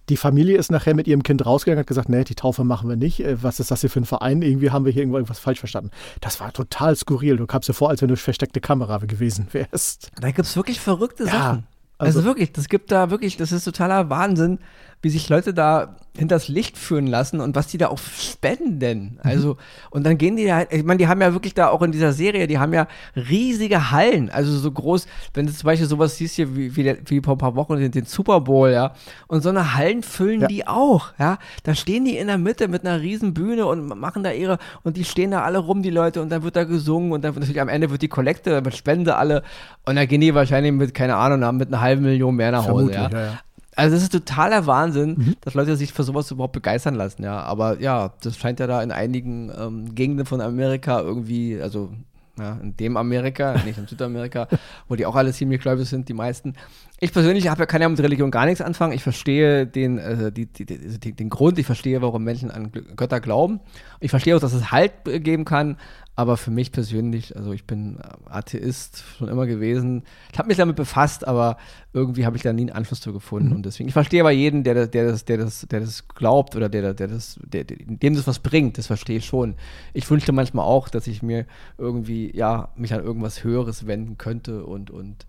Die 0.10 0.17
Familie 0.17 0.58
ist 0.58 0.71
nachher 0.71 0.95
mit 0.95 1.06
ihrem 1.06 1.21
Kind 1.21 1.45
rausgegangen 1.45 1.78
und 1.78 1.82
hat 1.82 1.88
gesagt, 1.88 2.10
nee, 2.10 2.23
die 2.23 2.36
Taufe 2.36 2.63
machen 2.63 2.88
wir 2.89 2.95
nicht. 2.95 3.19
Äh, 3.19 3.43
was 3.43 3.60
ist 3.60 3.71
das 3.71 3.82
hier 3.82 3.89
für 3.89 4.00
ein 4.00 4.06
Verein? 4.06 4.41
Irgendwie 4.41 4.71
haben 4.71 4.86
wir 4.86 4.91
hier 4.91 5.04
irgendwas 5.04 5.39
falsch 5.39 5.60
verstanden. 5.60 5.91
Das 6.21 6.39
war 6.39 6.54
total 6.54 6.95
skurril. 6.95 7.38
Du 7.38 7.45
kamst 7.45 7.67
dir 7.67 7.73
vor, 7.73 7.89
als 7.89 8.02
wenn 8.02 8.08
du 8.08 8.15
versteckte 8.15 8.62
Kamera 8.62 8.97
gewesen 9.00 9.47
wärst. 9.52 10.12
Da 10.19 10.32
gibt 10.32 10.47
es 10.47 10.56
wirklich 10.56 10.80
verrückte 10.80 11.26
ja, 11.26 11.32
Sachen. 11.32 11.67
Also, 11.97 12.19
also 12.19 12.23
wirklich, 12.26 12.54
das 12.54 12.69
gibt 12.69 12.91
da 12.91 13.10
wirklich, 13.10 13.38
das 13.38 13.52
ist 13.52 13.65
totaler 13.65 14.10
Wahnsinn, 14.10 14.60
wie 15.02 15.10
sich 15.10 15.30
Leute 15.30 15.54
da 15.54 15.96
hinters 16.18 16.48
Licht 16.48 16.78
führen 16.78 17.08
lassen 17.08 17.40
und 17.40 17.56
was 17.56 17.68
die 17.68 17.78
da 17.78 17.88
auch 17.90 18.00
spenden. 18.00 19.14
Mhm. 19.14 19.20
Also, 19.22 19.58
und 19.92 20.04
dann 20.04 20.18
gehen 20.18 20.36
die 20.36 20.46
da 20.46 20.56
halt, 20.56 20.74
ich 20.74 20.84
meine, 20.84 20.98
die 20.98 21.08
haben 21.08 21.22
ja 21.22 21.34
wirklich 21.34 21.54
da 21.54 21.70
auch 21.70 21.82
in 21.84 21.92
dieser 21.92 22.14
Serie, 22.14 22.48
die 22.48 22.58
haben 22.58 22.74
ja 22.74 22.88
riesige 23.16 23.92
Hallen, 23.92 24.30
also 24.30 24.58
so 24.58 24.72
groß, 24.72 25.08
wenn 25.34 25.46
du 25.46 25.54
zum 25.54 25.68
Beispiel 25.68 25.88
sowas 25.88 26.18
siehst 26.18 26.36
hier 26.36 26.56
wie, 26.56 26.76
wie, 26.76 26.98
wie 27.06 27.22
vor 27.22 27.36
ein 27.36 27.38
paar 27.38 27.56
Wochen 27.56 27.78
den, 27.78 27.92
den 27.92 28.06
Super 28.06 28.42
Bowl, 28.42 28.72
ja, 28.72 28.94
und 29.28 29.42
so 29.42 29.50
eine 29.50 29.76
Hallen 29.76 30.02
füllen 30.02 30.42
ja. 30.42 30.48
die 30.48 30.68
auch, 30.68 31.12
ja, 31.20 31.38
da 31.64 31.76
stehen 31.76 32.06
die 32.06 32.18
in 32.18 32.28
der 32.28 32.40
Mitte 32.40 32.68
mit 32.68 32.86
einer 32.86 33.00
riesen 33.00 33.34
Bühne 33.34 33.68
und 33.68 33.88
machen 33.88 34.24
da 34.24 34.32
ihre, 34.32 34.58
und 34.84 34.98
die 34.98 35.06
stehen 35.06 35.32
da 35.32 35.44
alle 35.44 35.60
rum, 35.60 35.84
die 35.84 35.92
Leute, 35.92 36.22
und 36.22 36.30
dann 36.30 36.42
wird 36.42 36.56
da 36.56 36.64
gesungen 36.64 37.12
und 37.12 37.24
dann 37.24 37.36
wird 37.36 37.42
natürlich 37.42 37.62
am 37.62 37.70
Ende 37.70 37.92
wird 37.92 38.02
die 38.02 38.08
Kollekte, 38.08 38.50
dann 38.50 38.66
wird 38.66 38.76
Spende 38.76 39.16
alle, 39.18 39.44
und 39.86 39.96
dann 39.96 40.08
gehen 40.08 40.22
die 40.22 40.34
wahrscheinlich 40.34 40.72
mit, 40.72 40.96
keine 40.96 41.16
Ahnung, 41.16 41.58
mit 41.58 41.68
einer 41.68 41.82
halben 41.82 42.02
Million 42.02 42.36
mehr 42.36 42.52
nach 42.52 42.68
Hause, 42.68 42.92
ja. 42.92 43.10
ja, 43.10 43.22
ja. 43.22 43.40
Also 43.78 43.96
das 43.96 44.04
ist 44.04 44.12
totaler 44.12 44.66
Wahnsinn, 44.66 45.16
mhm. 45.18 45.36
dass 45.42 45.54
Leute 45.54 45.76
sich 45.76 45.94
für 45.94 46.04
sowas 46.04 46.32
überhaupt 46.32 46.54
begeistern 46.54 46.96
lassen, 46.96 47.24
ja. 47.24 47.42
Aber 47.42 47.80
ja, 47.80 48.12
das 48.22 48.36
scheint 48.36 48.60
ja 48.60 48.66
da 48.66 48.82
in 48.82 48.92
einigen 48.92 49.52
ähm, 49.56 49.94
Gegenden 49.94 50.26
von 50.26 50.42
Amerika 50.42 51.00
irgendwie, 51.00 51.62
also 51.62 51.92
Ja, 52.40 52.58
in 52.62 52.76
dem 52.78 52.98
Amerika, 52.98 53.54
nicht 53.66 53.78
in 53.78 53.88
Südamerika, 53.88 54.48
wo 54.88 54.96
die 54.96 55.06
auch 55.06 55.16
alle 55.16 55.32
ziemlich 55.32 55.62
gläubig 55.62 55.88
sind, 55.88 56.10
die 56.10 56.13
meisten. 56.13 56.54
Ich 57.00 57.14
persönlich 57.14 57.48
habe 57.48 57.60
ja, 57.62 57.66
kann 57.68 57.82
ja 57.82 57.90
mit 57.90 58.00
Religion 58.00 58.32
gar 58.32 58.48
nichts 58.48 58.60
anfangen. 58.60 58.94
Ich 58.94 59.04
verstehe 59.04 59.68
den, 59.68 60.00
äh, 60.00 60.32
die, 60.32 60.48
die, 60.48 60.66
die, 60.66 61.14
den 61.14 61.30
Grund, 61.30 61.60
ich 61.60 61.66
verstehe, 61.66 62.02
warum 62.02 62.24
Menschen 62.24 62.50
an 62.50 62.72
Götter 62.72 63.20
glauben. 63.20 63.60
Ich 64.00 64.10
verstehe 64.10 64.36
auch, 64.36 64.40
dass 64.40 64.54
es 64.54 64.72
Halt 64.72 64.94
geben 65.06 65.46
kann, 65.46 65.78
aber 66.16 66.38
für 66.38 66.50
mich 66.50 66.72
persönlich, 66.72 67.38
also 67.38 67.54
ich 67.54 67.66
bin 67.66 68.00
Atheist 68.26 69.04
schon 69.20 69.28
immer 69.28 69.46
gewesen. 69.46 70.06
Ich 70.34 70.40
habe 70.40 70.48
mich 70.48 70.58
damit 70.58 70.76
befasst, 70.76 71.28
aber 71.28 71.58
irgendwie 71.94 72.26
habe 72.26 72.36
ich 72.36 72.42
da 72.42 72.52
nie 72.52 72.64
einen 72.64 72.72
Anschluss 72.72 73.00
zu 73.00 73.14
gefunden. 73.14 73.50
Mhm. 73.50 73.58
Und 73.58 73.66
deswegen, 73.68 73.88
ich 73.88 73.94
verstehe 73.94 74.22
aber 74.22 74.32
jeden, 74.32 74.64
der, 74.64 74.88
der, 74.88 75.12
das, 75.12 75.24
der, 75.24 75.38
das, 75.38 75.68
der 75.70 75.82
das 75.82 76.08
glaubt 76.08 76.56
oder 76.56 76.68
der, 76.68 76.96
der 76.96 77.08
das, 77.08 77.40
der, 77.44 77.64
dem 77.64 78.16
das 78.16 78.26
was 78.26 78.40
bringt, 78.40 78.80
das 78.80 78.88
verstehe 78.88 79.18
ich 79.18 79.26
schon. 79.26 79.54
Ich 79.94 80.10
wünschte 80.10 80.32
manchmal 80.32 80.66
auch, 80.66 80.90
dass 80.90 81.06
ich 81.06 81.22
mir 81.22 81.46
irgendwie, 81.78 82.36
ja, 82.36 82.70
mich 82.76 82.92
an 82.96 83.04
irgendwas 83.04 83.44
Höheres 83.44 83.86
wenden 83.86 84.18
könnte 84.18 84.66
und, 84.66 84.90
und 84.90 85.28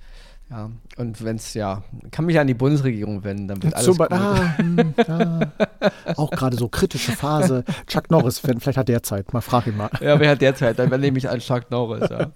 ja, 0.50 0.70
und 0.96 1.22
wenn 1.22 1.36
es 1.36 1.52
ja, 1.52 1.82
kann 2.10 2.24
mich 2.24 2.38
an 2.38 2.46
die 2.46 2.54
Bundesregierung 2.54 3.22
wenden, 3.22 3.48
dann 3.48 3.62
wird 3.62 3.74
alles 3.74 3.84
Zum, 3.84 3.98
gut. 3.98 4.10
Ah, 4.10 4.56
hm, 4.56 4.94
auch 6.16 6.30
gerade 6.30 6.56
so 6.56 6.68
kritische 6.68 7.12
Phase. 7.12 7.64
Chuck 7.86 8.10
Norris, 8.10 8.38
vielleicht 8.38 8.78
hat 8.78 8.88
der 8.88 9.02
Zeit. 9.02 9.32
Mal 9.34 9.42
frag 9.42 9.66
ihn 9.66 9.76
mal. 9.76 9.90
Ja, 10.00 10.18
wer 10.18 10.30
hat 10.30 10.40
der 10.40 10.54
Zeit? 10.54 10.78
Dann 10.78 10.90
wende 10.90 11.06
ich 11.06 11.12
mich 11.12 11.28
an 11.28 11.38
Chuck 11.40 11.70
Norris. 11.70 12.08
Ja. 12.08 12.30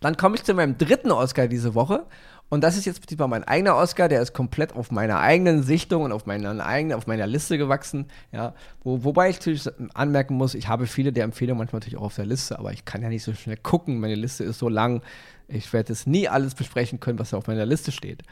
Dann 0.00 0.16
komme 0.16 0.36
ich 0.36 0.44
zu 0.44 0.54
meinem 0.54 0.78
dritten 0.78 1.10
Oscar 1.10 1.48
diese 1.48 1.74
Woche. 1.74 2.04
Und 2.48 2.62
das 2.62 2.76
ist 2.76 2.84
jetzt 2.84 3.10
diesmal 3.10 3.28
mein 3.28 3.44
eigener 3.44 3.76
Oscar, 3.76 4.08
der 4.08 4.22
ist 4.22 4.32
komplett 4.32 4.74
auf 4.74 4.92
meiner 4.92 5.18
eigenen 5.18 5.62
Sichtung 5.64 6.02
und 6.02 6.12
auf 6.12 6.26
meiner 6.26 6.64
eigenen, 6.64 6.96
auf 6.96 7.06
meiner 7.06 7.26
Liste 7.26 7.58
gewachsen. 7.58 8.06
Ja, 8.30 8.54
Wo, 8.84 9.02
wobei 9.02 9.30
ich 9.30 9.36
natürlich 9.36 9.68
anmerken 9.94 10.34
muss, 10.34 10.54
ich 10.54 10.68
habe 10.68 10.86
viele 10.86 11.12
der 11.12 11.24
Empfehlungen 11.24 11.58
manchmal 11.58 11.80
natürlich 11.80 11.98
auch 11.98 12.06
auf 12.06 12.14
der 12.14 12.26
Liste, 12.26 12.58
aber 12.58 12.72
ich 12.72 12.84
kann 12.84 13.02
ja 13.02 13.08
nicht 13.08 13.24
so 13.24 13.34
schnell 13.34 13.56
gucken. 13.56 13.98
Meine 13.98 14.14
Liste 14.14 14.44
ist 14.44 14.58
so 14.60 14.68
lang, 14.68 15.02
ich 15.48 15.72
werde 15.72 15.92
es 15.92 16.06
nie 16.06 16.28
alles 16.28 16.54
besprechen 16.54 17.00
können, 17.00 17.18
was 17.18 17.34
auf 17.34 17.48
meiner 17.48 17.66
Liste 17.66 17.90
steht. 17.90 18.22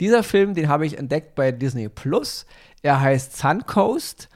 Dieser 0.00 0.22
Film, 0.24 0.54
den 0.54 0.68
habe 0.68 0.86
ich 0.86 0.98
entdeckt 0.98 1.36
bei 1.36 1.52
Disney 1.52 1.88
Plus. 1.88 2.46
Er 2.82 3.00
heißt 3.00 3.36
Suncoast. 3.36 4.29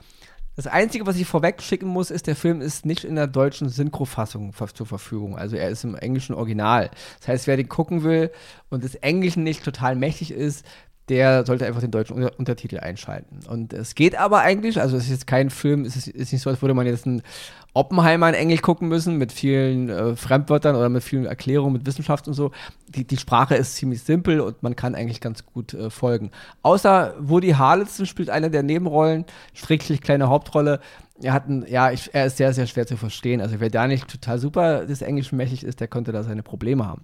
Das 0.56 0.68
Einzige, 0.68 1.06
was 1.06 1.16
ich 1.16 1.26
vorweg 1.26 1.60
schicken 1.62 1.88
muss, 1.88 2.10
ist, 2.10 2.26
der 2.28 2.36
Film 2.36 2.60
ist 2.60 2.86
nicht 2.86 3.04
in 3.04 3.16
der 3.16 3.26
deutschen 3.26 3.68
Synchrofassung 3.68 4.52
zur 4.52 4.86
Verfügung. 4.86 5.36
Also 5.36 5.56
er 5.56 5.68
ist 5.68 5.82
im 5.82 5.96
englischen 5.96 6.34
Original. 6.34 6.90
Das 7.18 7.28
heißt, 7.28 7.46
wer 7.48 7.56
den 7.56 7.68
gucken 7.68 8.04
will 8.04 8.30
und 8.70 8.84
des 8.84 8.94
Englischen 8.94 9.42
nicht 9.42 9.64
total 9.64 9.96
mächtig 9.96 10.30
ist, 10.30 10.64
der 11.08 11.44
sollte 11.44 11.66
einfach 11.66 11.82
den 11.82 11.90
deutschen 11.90 12.16
Untertitel 12.28 12.78
einschalten. 12.78 13.40
Und 13.48 13.74
es 13.74 13.94
geht 13.94 14.16
aber 14.16 14.40
eigentlich, 14.40 14.80
also 14.80 14.96
es 14.96 15.04
ist 15.04 15.10
jetzt 15.10 15.26
kein 15.26 15.50
Film, 15.50 15.84
es 15.84 15.96
ist, 15.96 16.08
ist 16.08 16.32
nicht 16.32 16.40
so, 16.40 16.48
als 16.48 16.62
würde 16.62 16.72
man 16.72 16.86
jetzt 16.86 17.06
einen 17.06 17.22
Oppenheimer 17.74 18.28
in 18.28 18.34
Englisch 18.34 18.62
gucken 18.62 18.88
müssen, 18.88 19.16
mit 19.18 19.30
vielen 19.30 19.90
äh, 19.90 20.16
Fremdwörtern 20.16 20.76
oder 20.76 20.88
mit 20.88 21.02
vielen 21.02 21.26
Erklärungen, 21.26 21.74
mit 21.74 21.84
Wissenschaft 21.84 22.26
und 22.26 22.34
so. 22.34 22.52
Die, 22.88 23.04
die 23.04 23.18
Sprache 23.18 23.54
ist 23.54 23.76
ziemlich 23.76 24.02
simpel 24.02 24.40
und 24.40 24.62
man 24.62 24.76
kann 24.76 24.94
eigentlich 24.94 25.20
ganz 25.20 25.44
gut 25.44 25.74
äh, 25.74 25.90
folgen. 25.90 26.30
Außer 26.62 27.14
Woody 27.18 27.50
Harrelson 27.50 28.06
spielt 28.06 28.30
eine 28.30 28.50
der 28.50 28.62
Nebenrollen, 28.62 29.26
stricklich 29.54 30.00
kleine 30.00 30.28
Hauptrolle. 30.28 30.80
Er 31.20 31.34
hat 31.34 31.48
ein, 31.48 31.66
ja, 31.68 31.90
ich, 31.90 32.14
er 32.14 32.26
ist 32.26 32.38
sehr, 32.38 32.54
sehr 32.54 32.66
schwer 32.66 32.86
zu 32.86 32.96
verstehen. 32.96 33.42
Also 33.42 33.60
wer 33.60 33.70
da 33.70 33.86
nicht 33.86 34.08
total 34.08 34.38
super 34.38 34.86
des 34.86 35.02
Englischen 35.02 35.36
mächtig 35.36 35.64
ist, 35.64 35.80
der 35.80 35.88
könnte 35.88 36.12
da 36.12 36.22
seine 36.22 36.42
Probleme 36.42 36.86
haben 36.86 37.02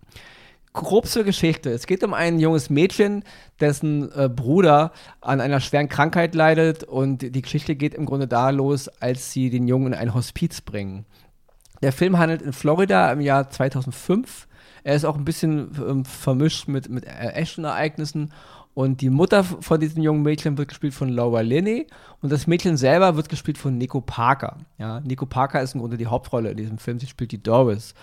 grob 0.73 1.07
zur 1.07 1.25
Geschichte. 1.25 1.71
Es 1.71 1.87
geht 1.87 2.05
um 2.05 2.15
ein 2.15 2.39
junges 2.39 2.71
Mädchen, 2.71 3.25
dessen 3.59 4.11
äh, 4.13 4.29
Bruder 4.29 4.93
an 5.21 5.41
einer 5.41 5.61
schweren 5.61 5.89
Krankheit 5.89 6.35
leidet 6.35 6.85
und 6.85 7.23
die 7.23 7.43
Geschichte 7.43 7.75
geht 7.75 7.95
im 7.95 8.07
Grunde 8.07 8.29
da 8.29 8.51
los, 8.51 8.89
als 9.01 9.33
sie 9.33 9.51
den 9.51 9.67
Jungen 9.67 9.89
in 9.89 9.95
ein 9.95 10.15
Hospiz 10.15 10.61
bringen. 10.61 11.07
Der 11.83 11.93
Film 11.93 12.19
handelt 12.19 12.43
in 12.43 12.53
Florida 12.53 13.11
im 13.13 13.21
Jahr 13.21 13.51
2005. 13.51 14.47
Er 14.85 14.95
ist 14.95 15.05
auch 15.05 15.17
ein 15.17 15.25
bisschen 15.25 15.73
ähm, 15.87 16.05
vermischt 16.05 16.69
mit, 16.69 16.89
mit 16.89 17.05
Action-Ereignissen 17.05 18.33
und 18.73 19.01
die 19.01 19.11
Mutter 19.11 19.43
von 19.43 19.81
diesem 19.81 20.03
jungen 20.03 20.23
Mädchen 20.23 20.57
wird 20.57 20.69
gespielt 20.69 20.95
von 20.95 21.09
Laura 21.09 21.41
Linney 21.41 21.87
und 22.23 22.31
das 22.31 22.47
Mädchen 22.47 22.77
selber 22.77 23.17
wird 23.17 23.29
gespielt 23.29 23.59
von 23.59 23.77
Nico 23.77 24.01
Parker. 24.01 24.59
Ja, 24.79 25.01
Nico 25.01 25.27
Parker 25.27 25.61
ist 25.61 25.75
im 25.75 25.81
Grunde 25.81 25.97
die 25.97 26.07
Hauptrolle 26.07 26.53
in 26.53 26.57
diesem 26.57 26.79
Film. 26.79 27.01
Sie 27.01 27.07
spielt 27.09 27.33
die 27.33 27.43
Doris. 27.43 27.95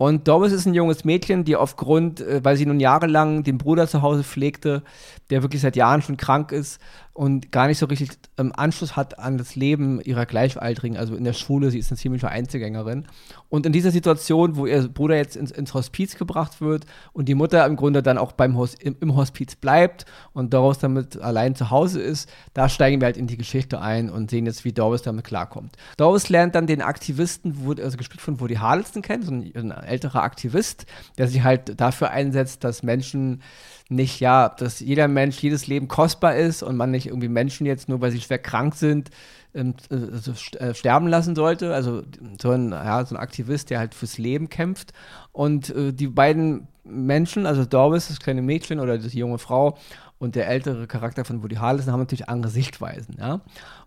Und 0.00 0.28
Doris 0.28 0.52
ist 0.52 0.64
ein 0.64 0.72
junges 0.72 1.04
Mädchen, 1.04 1.44
die 1.44 1.56
aufgrund, 1.56 2.22
äh, 2.22 2.42
weil 2.42 2.56
sie 2.56 2.64
nun 2.64 2.80
jahrelang 2.80 3.44
den 3.44 3.58
Bruder 3.58 3.86
zu 3.86 4.00
Hause 4.00 4.24
pflegte, 4.24 4.82
der 5.28 5.42
wirklich 5.42 5.60
seit 5.60 5.76
Jahren 5.76 6.00
schon 6.00 6.16
krank 6.16 6.52
ist, 6.52 6.80
und 7.12 7.50
gar 7.50 7.66
nicht 7.66 7.78
so 7.78 7.86
richtig 7.86 8.10
ähm, 8.38 8.52
Anschluss 8.54 8.96
hat 8.96 9.18
an 9.18 9.36
das 9.36 9.56
Leben 9.56 10.00
ihrer 10.00 10.26
Gleichaltrigen, 10.26 10.96
also 10.96 11.16
in 11.16 11.24
der 11.24 11.32
Schule, 11.32 11.70
sie 11.70 11.78
ist 11.78 11.90
eine 11.90 11.98
ziemliche 11.98 12.28
Einzelgängerin. 12.28 13.06
Und 13.48 13.66
in 13.66 13.72
dieser 13.72 13.90
Situation, 13.90 14.56
wo 14.56 14.64
ihr 14.66 14.88
Bruder 14.88 15.16
jetzt 15.16 15.36
ins, 15.36 15.50
ins 15.50 15.74
Hospiz 15.74 16.16
gebracht 16.16 16.60
wird 16.60 16.86
und 17.12 17.28
die 17.28 17.34
Mutter 17.34 17.66
im 17.66 17.74
Grunde 17.74 18.02
dann 18.02 18.16
auch 18.16 18.32
beim 18.32 18.56
Hos 18.56 18.74
im, 18.74 18.96
im, 19.00 19.16
Hospiz 19.16 19.56
bleibt 19.56 20.06
und 20.32 20.54
Doris 20.54 20.78
damit 20.78 21.20
allein 21.20 21.56
zu 21.56 21.70
Hause 21.70 22.00
ist, 22.00 22.30
da 22.54 22.68
steigen 22.68 23.00
wir 23.00 23.06
halt 23.06 23.16
in 23.16 23.26
die 23.26 23.36
Geschichte 23.36 23.80
ein 23.80 24.08
und 24.08 24.30
sehen 24.30 24.46
jetzt, 24.46 24.64
wie 24.64 24.72
Doris 24.72 25.02
damit 25.02 25.24
klarkommt. 25.24 25.76
Doris 25.96 26.28
lernt 26.28 26.54
dann 26.54 26.68
den 26.68 26.80
Aktivisten, 26.80 27.56
also 27.82 27.96
gespielt 27.96 28.20
von 28.20 28.40
Woody 28.40 28.54
Harrelson 28.54 29.02
kennen, 29.02 29.22
so 29.24 29.32
ein, 29.32 29.52
ein 29.54 29.70
älterer 29.72 30.22
Aktivist, 30.22 30.86
der 31.18 31.26
sich 31.26 31.42
halt 31.42 31.80
dafür 31.80 32.10
einsetzt, 32.10 32.62
dass 32.62 32.84
Menschen 32.84 33.42
nicht, 33.90 34.20
ja, 34.20 34.48
dass 34.48 34.78
jeder 34.78 35.08
Mensch, 35.08 35.40
jedes 35.40 35.66
Leben 35.66 35.88
kostbar 35.88 36.36
ist 36.36 36.62
und 36.62 36.76
man 36.76 36.92
nicht 36.92 37.09
irgendwie 37.10 37.28
Menschen 37.28 37.66
jetzt 37.66 37.88
nur, 37.88 38.00
weil 38.00 38.10
sie 38.10 38.20
schwer 38.20 38.38
krank 38.38 38.74
sind, 38.74 39.10
ähm, 39.54 39.74
also 39.90 40.32
sterben 40.72 41.08
lassen 41.08 41.34
sollte. 41.34 41.74
Also 41.74 42.02
so 42.40 42.50
ein, 42.50 42.70
ja, 42.70 43.04
so 43.04 43.14
ein 43.14 43.20
Aktivist, 43.20 43.70
der 43.70 43.78
halt 43.78 43.94
fürs 43.94 44.18
Leben 44.18 44.48
kämpft. 44.48 44.92
Und 45.32 45.70
äh, 45.70 45.92
die 45.92 46.08
beiden 46.08 46.68
Menschen, 46.84 47.46
also 47.46 47.64
Doris, 47.64 48.08
das 48.08 48.20
kleine 48.20 48.42
Mädchen 48.42 48.80
oder 48.80 48.98
die 48.98 49.18
junge 49.18 49.38
Frau 49.38 49.76
und 50.20 50.36
der 50.36 50.48
ältere 50.48 50.86
Charakter 50.86 51.24
von 51.24 51.42
Woody 51.42 51.56
Harrelson 51.56 51.92
haben 51.92 52.00
natürlich 52.00 52.28
andere 52.28 52.52
Sichtweisen, 52.52 53.16
ja. 53.18 53.40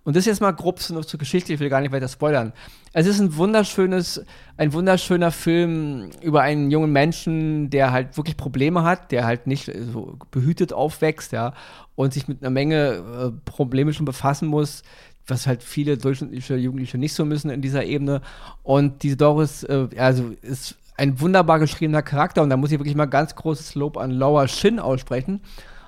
Und 0.04 0.16
das 0.16 0.26
jetzt 0.26 0.42
mal 0.42 0.52
grob 0.52 0.80
zur, 0.80 1.06
zur 1.06 1.20
Geschichte, 1.20 1.54
ich 1.54 1.60
will 1.60 1.70
gar 1.70 1.80
nicht 1.80 1.92
weiter 1.92 2.08
spoilern. 2.08 2.54
Es 2.92 3.06
ist 3.06 3.20
ein 3.20 3.38
wunderschönes, 3.38 4.26
ein 4.58 4.74
wunderschöner 4.74 5.32
Film 5.32 6.10
über 6.22 6.42
einen 6.42 6.72
jungen 6.72 6.92
Menschen, 6.92 7.70
der 7.70 7.92
halt 7.92 8.18
wirklich 8.18 8.36
Probleme 8.36 8.84
hat, 8.84 9.12
der 9.12 9.26
halt 9.26 9.46
nicht 9.46 9.72
so 9.94 10.18
behütet 10.32 10.74
aufwächst, 10.74 11.34
ja, 11.34 11.54
und 11.94 12.14
sich 12.14 12.28
mit 12.28 12.42
einer 12.42 12.50
Menge 12.50 12.76
äh, 12.76 13.32
Probleme 13.46 13.94
schon 13.94 14.08
befassen 14.08 14.48
muss, 14.48 14.82
was 15.28 15.46
halt 15.46 15.62
viele 15.62 16.00
durchschnittliche 16.00 16.56
Jugendliche 16.56 16.98
nicht 16.98 17.14
so 17.14 17.26
müssen 17.26 17.52
in 17.52 17.62
dieser 17.62 17.86
Ebene. 17.86 18.22
Und 18.64 19.04
diese 19.04 19.18
Doris, 19.18 19.64
äh, 19.66 19.88
also 19.98 20.34
ist 20.42 20.78
ein 20.98 21.20
wunderbar 21.22 21.60
geschriebener 21.60 22.02
Charakter 22.02 22.42
und 22.42 22.50
da 22.50 22.58
muss 22.58 22.72
ich 22.72 22.80
wirklich 22.80 22.96
mal 22.96 23.06
ganz 23.06 23.36
großes 23.36 23.76
Lob 23.76 23.98
an 23.98 24.10
Laura 24.10 24.48
Shin 24.48 24.80
aussprechen 24.80 25.42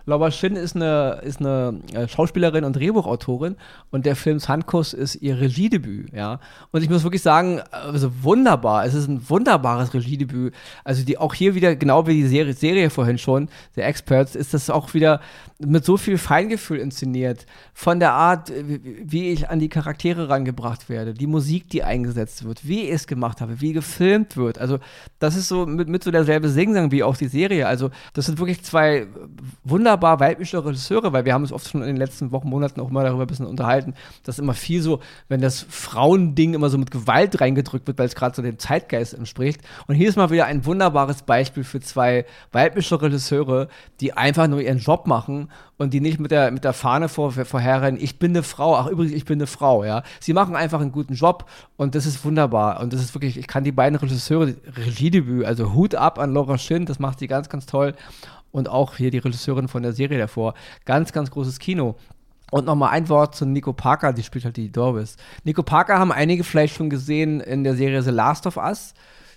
Laura 0.06 0.32
Shin 0.32 0.56
ist 0.56 0.76
eine, 0.76 1.22
ist 1.24 1.40
eine 1.40 1.80
äh, 1.94 2.08
Schauspielerin 2.08 2.64
und 2.64 2.76
Drehbuchautorin 2.76 3.56
und 3.92 4.06
der 4.06 4.16
Film 4.16 4.40
Handkuss 4.40 4.94
ist 4.94 5.16
ihr 5.16 5.40
Regiedebüt, 5.40 6.14
ja. 6.14 6.40
Und 6.72 6.84
ich 6.84 6.90
muss 6.90 7.04
wirklich 7.04 7.22
sagen, 7.22 7.62
also 7.72 8.12
wunderbar. 8.22 8.86
Es 8.86 8.94
ist 8.94 9.08
ein 9.08 9.28
wunderbares 9.30 9.94
Regiedebüt. 9.94 10.54
Also 10.84 11.04
die 11.04 11.18
auch 11.18 11.34
hier 11.34 11.56
wieder, 11.56 11.76
genau 11.76 12.06
wie 12.08 12.14
die 12.14 12.28
Serie, 12.28 12.54
Serie 12.54 12.90
vorhin 12.90 13.18
schon, 13.18 13.50
der 13.76 13.88
Experts, 13.88 14.36
ist 14.36 14.54
das 14.54 14.70
auch 14.70 14.94
wieder 14.94 15.22
mit 15.60 15.86
so 15.86 15.98
viel 15.98 16.18
Feingefühl 16.18 16.80
inszeniert. 16.80 17.46
Von 17.74 18.00
der 18.00 18.12
Art, 18.12 18.52
wie 18.52 19.30
ich 19.30 19.50
an 19.50 19.60
die 19.60 19.70
Charaktere 19.70 20.30
rangebracht 20.30 20.90
werde, 20.90 21.14
die 21.14 21.28
Musik, 21.28 21.70
die 21.70 21.84
eingesetzt 21.84 22.44
wird, 22.46 22.68
wie 22.68 22.82
ich 22.82 22.92
es 22.92 23.08
gemacht 23.08 23.42
habe, 23.42 23.62
wie 23.62 23.74
gefilmt 23.74 24.36
wird. 24.36 24.60
Also, 24.60 24.80
das 25.20 25.36
ist 25.36 25.48
so 25.48 25.66
mit, 25.66 25.88
mit 25.88 26.04
so 26.04 26.12
derselbe 26.12 26.50
Singsang 26.50 26.92
wie 26.92 27.04
auch 27.04 27.16
die 27.16 27.28
Serie. 27.28 27.68
Also, 27.68 27.90
das 28.14 28.26
sind 28.26 28.40
wirklich 28.40 28.64
zwei 28.64 29.08
wunderbar 29.96 30.20
weibliche 30.20 30.64
Regisseure, 30.64 31.14
weil 31.14 31.24
wir 31.24 31.34
haben 31.34 31.44
uns 31.44 31.54
oft 31.54 31.70
schon 31.70 31.82
in 31.82 31.88
den 31.88 31.96
letzten 31.96 32.32
Wochen, 32.32 32.50
Monaten 32.50 32.82
auch 32.82 32.90
mal 32.90 33.06
darüber 33.06 33.24
ein 33.24 33.28
bisschen 33.28 33.46
unterhalten, 33.46 33.94
dass 34.24 34.40
immer 34.40 34.54
viel 34.54 34.82
so, 34.82 35.00
wenn 35.30 35.40
das 35.40 35.66
Frauending 35.70 36.54
immer 36.54 36.70
so 36.70 36.78
mit 36.78 36.92
Gewalt 36.92 37.40
reingedrückt 37.40 37.88
wird, 37.88 37.98
weil 37.98 38.08
es 38.08 38.16
gerade 38.16 38.36
so 38.36 38.42
dem 38.42 38.60
Zeitgeist 38.60 39.14
entspricht. 39.14 39.62
Und 39.88 39.96
hier 39.96 40.10
ist 40.10 40.18
mal 40.18 40.30
wieder 40.32 40.48
ein 40.48 40.66
wunderbares 40.66 41.22
Beispiel 41.22 41.64
für 41.64 41.80
zwei 41.80 42.26
weibliche 42.52 43.02
Regisseure, 43.02 43.70
die 44.02 44.12
einfach 44.12 44.48
nur 44.48 44.62
ihren 44.62 44.80
Job 44.80 45.08
machen 45.08 45.50
und 45.78 45.94
die 45.94 46.02
nicht 46.02 46.20
mit 46.20 46.32
der, 46.32 46.52
mit 46.52 46.66
der 46.66 46.74
Fahne 46.74 47.08
vor, 47.08 47.32
vorherrennen, 47.32 48.02
ich 48.02 48.20
bin 48.20 48.32
eine 48.32 48.44
Frau, 48.44 48.76
ach 48.76 48.88
übrigens, 48.88 49.14
ich 49.14 49.26
bin 49.26 49.40
eine 49.40 49.48
Frau, 49.48 49.84
ja. 49.86 50.04
Sie 50.20 50.34
machen 50.34 50.56
einfach 50.56 50.82
einen 50.82 50.92
guten 50.92 51.14
Job 51.14 51.46
und 51.78 51.96
das 51.96 52.06
ist 52.06 52.24
wunderbar. 52.26 52.82
Und 52.82 52.92
das 52.92 53.02
ist 53.02 53.16
wirklich, 53.16 53.38
ich 53.38 53.48
kann 53.48 53.64
die 53.64 53.72
beiden 53.72 53.98
Regisseure, 53.98 54.56
Regiedebüt, 54.76 55.46
also 55.46 55.74
Hut 55.74 55.96
ab 55.96 56.20
an 56.20 56.34
Laura 56.34 56.58
Shin, 56.58 56.86
das 56.86 57.00
macht 57.00 57.20
sie 57.20 57.28
ganz, 57.28 57.50
ganz 57.50 57.66
toll. 57.66 57.94
Und 58.56 58.70
auch 58.70 58.96
hier 58.96 59.12
die 59.12 59.18
Regisseurin 59.18 59.68
von 59.68 59.84
der 59.84 59.92
Serie 59.92 60.18
davor. 60.18 60.54
Ganz, 60.86 61.12
ganz 61.12 61.30
großes 61.30 61.60
Kino. 61.60 61.96
Und 62.52 62.66
nochmal 62.66 62.92
ein 62.92 63.10
Wort 63.10 63.36
zu 63.36 63.46
Nico 63.46 63.74
Parker, 63.74 64.14
die 64.14 64.24
spielt 64.24 64.46
halt 64.46 64.56
die 64.56 64.72
Dorbis. 64.72 65.18
Nico 65.44 65.62
Parker 65.62 66.00
haben 66.00 66.14
einige 66.14 66.46
vielleicht 66.46 66.76
schon 66.76 66.90
gesehen 66.90 67.42
in 67.42 67.66
der 67.66 67.76
Serie 67.76 68.02
The 68.02 68.12
Last 68.12 68.48
of 68.48 68.56
Us 68.56 68.94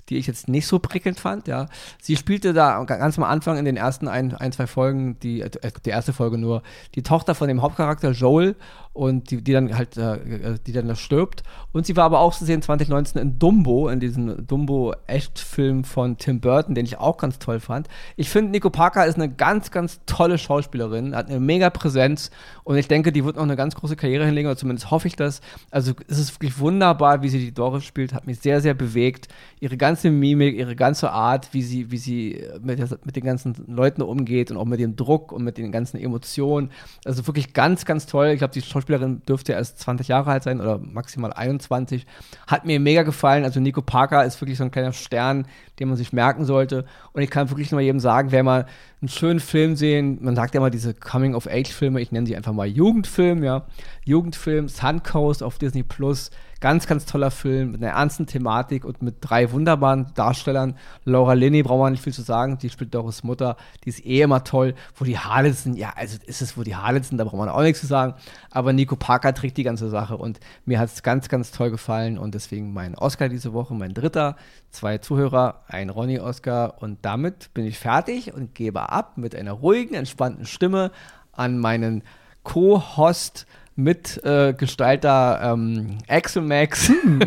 die 0.09 0.17
ich 0.17 0.27
jetzt 0.27 0.49
nicht 0.49 0.67
so 0.67 0.79
prickelnd 0.79 1.21
fand, 1.21 1.49
ja. 1.49 1.67
Sie 2.01 2.17
spielte 2.17 2.53
da 2.53 2.83
ganz 2.85 3.19
am 3.19 3.25
Anfang 3.25 3.59
in 3.59 3.65
den 3.65 3.77
ersten 3.77 4.09
ein, 4.09 4.35
ein 4.35 4.53
zwei 4.53 4.67
Folgen, 4.67 5.19
die, 5.21 5.43
äh, 5.43 5.51
die 5.85 5.91
erste 5.91 6.13
Folge 6.13 6.39
nur, 6.39 6.63
die 6.95 7.03
Tochter 7.03 7.35
von 7.35 7.49
dem 7.49 7.63
Hauptcharakter 7.63 8.13
Joel 8.13 8.57
und 8.99 9.31
die, 9.31 9.43
die 9.43 9.53
dann 9.53 9.79
halt, 9.79 9.97
äh, 9.97 10.59
die 10.67 10.73
dann 10.73 10.89
da 10.89 10.97
stirbt. 10.97 11.45
Und 11.73 11.87
sie 11.87 11.97
war 11.97 12.05
aber 12.05 12.19
auch 12.19 12.35
zu 12.35 12.45
sehen 12.45 12.63
2019 12.63 13.23
in 13.23 13.39
Dumbo, 13.39 13.89
in 13.89 14.01
diesem 14.01 14.45
Dumbo-Echtfilm 14.45 15.85
von 15.85 16.17
Tim 16.17 16.41
Burton, 16.41 16.75
den 16.75 16.85
ich 16.85 16.99
auch 16.99 17.17
ganz 17.17 17.39
toll 17.39 17.61
fand. 17.61 17.87
Ich 18.17 18.29
finde, 18.29 18.51
Nico 18.51 18.71
Parker 18.71 19.07
ist 19.07 19.15
eine 19.15 19.33
ganz, 19.33 19.71
ganz 19.71 20.01
tolle 20.07 20.37
Schauspielerin, 20.37 21.15
hat 21.15 21.29
eine 21.29 21.39
mega 21.39 21.71
Präsenz 21.71 22.33
und 22.65 22.77
ich 22.77 22.89
denke, 22.89 23.13
die 23.13 23.25
wird 23.25 23.37
noch 23.37 23.45
eine 23.45 23.55
ganz 23.55 23.77
große 23.77 23.95
Karriere 23.95 24.27
hinlegen, 24.27 24.49
oder 24.49 24.57
zumindest 24.57 24.91
hoffe 24.91 25.07
ich 25.07 25.15
das. 25.15 25.43
Also 25.71 25.93
es 26.09 26.19
ist 26.19 26.35
wirklich 26.35 26.59
wunderbar, 26.59 27.23
wie 27.23 27.29
sie 27.29 27.39
die 27.39 27.55
Doris 27.55 27.85
spielt, 27.85 28.13
hat 28.13 28.27
mich 28.27 28.41
sehr, 28.41 28.61
sehr 28.61 28.75
bewegt. 28.75 29.29
Ihre 29.61 29.77
ganze 29.77 30.11
Mimik, 30.11 30.57
ihre 30.57 30.75
ganze 30.75 31.13
Art, 31.13 31.55
wie 31.55 31.63
sie, 31.63 31.93
wie 31.93 31.99
sie 31.99 32.45
mit, 32.61 32.81
der, 32.81 32.89
mit 33.05 33.15
den 33.15 33.25
ganzen 33.25 33.55
Leuten 33.69 34.03
umgeht 34.03 34.51
und 34.51 34.57
auch 34.57 34.65
mit 34.65 34.81
dem 34.81 34.97
Druck 34.97 35.31
und 35.31 35.45
mit 35.45 35.57
den 35.57 35.71
ganzen 35.71 35.99
Emotionen. 35.99 36.73
Also 37.05 37.29
wirklich 37.29 37.53
ganz, 37.53 37.85
ganz 37.85 38.07
toll. 38.07 38.31
Ich 38.31 38.39
glaube, 38.39 38.55
die 38.55 38.61
Schauspielerin 38.63 38.88
dürfte 38.89 39.53
erst 39.53 39.79
20 39.81 40.09
Jahre 40.09 40.31
alt 40.31 40.43
sein 40.43 40.61
oder 40.61 40.79
maximal 40.79 41.33
21. 41.33 42.07
Hat 42.47 42.65
mir 42.65 42.81
mega 42.81 43.03
gefallen. 43.03 43.45
Also 43.45 43.61
Nico 43.61 43.83
Parker 43.83 44.25
ist 44.25 44.41
wirklich 44.41 44.59
so 44.59 44.65
ein 44.65 44.71
kleiner 44.71 44.93
Stern, 44.93 45.47
den 45.79 45.89
man 45.89 45.97
sich 45.97 46.13
merken 46.13 46.45
sollte. 46.45 46.85
Und 47.13 47.23
ich 47.23 47.31
kann 47.31 47.51
wirklich 47.51 47.71
nur 47.71 47.81
jedem 47.81 48.01
sagen, 48.01 48.33
wer 48.33 48.43
mal 48.43 48.67
einen 49.01 49.09
schönen 49.09 49.41
Film 49.41 49.77
sehen, 49.77 50.19
man 50.23 50.35
sagt 50.35 50.55
ja 50.55 50.61
immer 50.61 50.71
diese 50.71 50.95
Coming-of-Age-Filme, 50.95 52.01
ich 52.01 52.13
nenne 52.13 52.27
sie 52.27 52.37
einfach 52.37 52.53
mal 52.53 52.67
Jugendfilm, 52.67 53.45
ja. 53.45 53.67
Jugendfilm, 54.05 54.69
Suncoast 54.69 55.43
auf 55.43 55.59
Disney 55.59 55.83
Plus 55.83 56.31
Ganz, 56.61 56.89
ganz 56.89 57.07
toller 57.07 57.31
Film 57.31 57.71
mit 57.71 57.83
einer 57.83 57.93
ernsten 57.93 58.27
Thematik 58.27 58.85
und 58.85 59.01
mit 59.01 59.19
drei 59.21 59.53
wunderbaren 59.53 60.13
Darstellern. 60.15 60.75
Laura 61.05 61.35
Linney 61.35 61.63
braucht 61.63 61.79
man 61.79 61.93
nicht 61.93 62.03
viel 62.03 62.13
zu 62.13 62.23
sagen, 62.23 62.59
die 62.59 62.69
spielt 62.69 62.93
Doris 62.93 63.23
Mutter, 63.23 63.57
die 63.85 63.91
ist 63.91 64.05
eh 64.05 64.23
immer 64.23 64.43
toll. 64.43 64.75
Wo 64.97 65.05
die 65.05 65.17
Harlinson, 65.17 65.75
ja, 65.75 65.93
also 65.95 66.19
ist 66.27 66.43
es 66.43 66.57
wo 66.59 66.65
die 66.65 66.75
Harlinson, 66.75 67.17
da 67.17 67.23
braucht 67.23 67.37
man 67.37 67.49
auch 67.49 67.63
nichts 67.63 67.81
zu 67.81 67.87
sagen. 67.87 68.15
Aber 68.51 68.73
Nico 68.73 68.97
Parker 68.97 69.33
trägt 69.35 69.57
die 69.57 69.63
ganze 69.63 69.89
Sache 69.89 70.17
und 70.17 70.41
mir 70.65 70.81
hat 70.81 70.89
es 70.89 71.05
ganz, 71.05 71.29
ganz 71.29 71.53
toll 71.53 71.71
gefallen 71.71 72.19
und 72.19 72.35
deswegen 72.35 72.73
mein 72.73 72.97
Oscar 72.97 73.29
diese 73.29 73.53
Woche, 73.53 73.75
mein 73.75 73.95
dritter, 73.95 74.35
zwei 74.71 74.99
Zuhörer, 74.99 75.63
ein 75.69 75.91
Ronny-Oscar 75.91 76.83
und 76.83 76.99
damit 77.03 77.55
bin 77.55 77.67
ich 77.67 77.79
fertig 77.79 78.35
und 78.35 78.57
gebe 78.57 78.91
ab 78.91 79.17
mit 79.17 79.37
einer 79.37 79.53
ruhigen, 79.53 79.95
entspannten 79.95 80.45
Stimme 80.45 80.91
an 81.31 81.57
meinen 81.59 82.03
Co-Host 82.43 83.47
Mitgestalter 83.79 85.41
äh, 85.41 85.53
ähm, 85.53 85.99
Axel 86.09 86.43
Max. 86.43 86.89
Hm. 86.89 87.21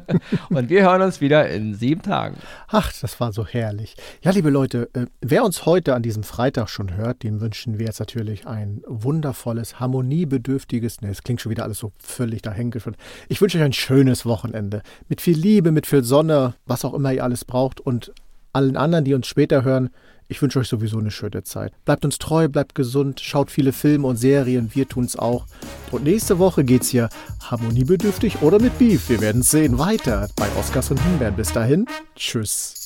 und 0.50 0.70
wir 0.70 0.82
hören 0.82 1.02
uns 1.02 1.20
wieder 1.20 1.50
in 1.50 1.74
sieben 1.74 2.02
Tagen. 2.02 2.36
Ach, 2.68 2.92
das 3.00 3.18
war 3.18 3.32
so 3.32 3.44
herrlich. 3.44 3.96
Ja, 4.22 4.30
liebe 4.30 4.48
Leute, 4.48 4.88
äh, 4.92 5.06
wer 5.20 5.44
uns 5.44 5.66
heute 5.66 5.96
an 5.96 6.02
diesem 6.02 6.22
Freitag 6.22 6.68
schon 6.68 6.94
hört, 6.96 7.24
dem 7.24 7.40
wünschen 7.40 7.80
wir 7.80 7.86
jetzt 7.86 7.98
natürlich 7.98 8.46
ein 8.46 8.80
wundervolles, 8.86 9.80
harmoniebedürftiges, 9.80 11.00
ne, 11.00 11.10
es 11.10 11.24
klingt 11.24 11.40
schon 11.40 11.50
wieder 11.50 11.64
alles 11.64 11.78
so 11.78 11.90
völlig 11.98 12.42
dahingeführt. 12.42 12.96
Ich 13.28 13.40
wünsche 13.40 13.58
euch 13.58 13.64
ein 13.64 13.72
schönes 13.72 14.24
Wochenende. 14.24 14.82
Mit 15.08 15.20
viel 15.20 15.36
Liebe, 15.36 15.72
mit 15.72 15.88
viel 15.88 16.04
Sonne, 16.04 16.54
was 16.64 16.84
auch 16.84 16.94
immer 16.94 17.12
ihr 17.12 17.24
alles 17.24 17.44
braucht. 17.44 17.80
Und 17.80 18.12
allen 18.52 18.76
anderen, 18.76 19.04
die 19.04 19.14
uns 19.14 19.26
später 19.26 19.64
hören, 19.64 19.90
ich 20.28 20.40
wünsche 20.42 20.58
euch 20.58 20.68
sowieso 20.68 20.98
eine 20.98 21.10
schöne 21.10 21.42
Zeit. 21.42 21.72
Bleibt 21.84 22.04
uns 22.04 22.18
treu, 22.18 22.48
bleibt 22.48 22.74
gesund, 22.74 23.20
schaut 23.20 23.50
viele 23.50 23.72
Filme 23.72 24.06
und 24.06 24.16
Serien, 24.16 24.70
wir 24.74 24.88
tun 24.88 25.04
es 25.04 25.16
auch. 25.16 25.46
Und 25.90 26.04
nächste 26.04 26.38
Woche 26.38 26.64
geht's 26.64 26.88
hier 26.88 27.08
harmoniebedürftig 27.42 28.42
oder 28.42 28.60
mit 28.60 28.78
Beef. 28.78 29.08
Wir 29.08 29.20
werden 29.20 29.40
es 29.40 29.50
sehen. 29.50 29.78
Weiter 29.78 30.28
bei 30.36 30.48
Oscars 30.58 30.90
und 30.90 31.02
Himbeeren. 31.02 31.36
Bis 31.36 31.52
dahin, 31.52 31.86
tschüss. 32.14 32.77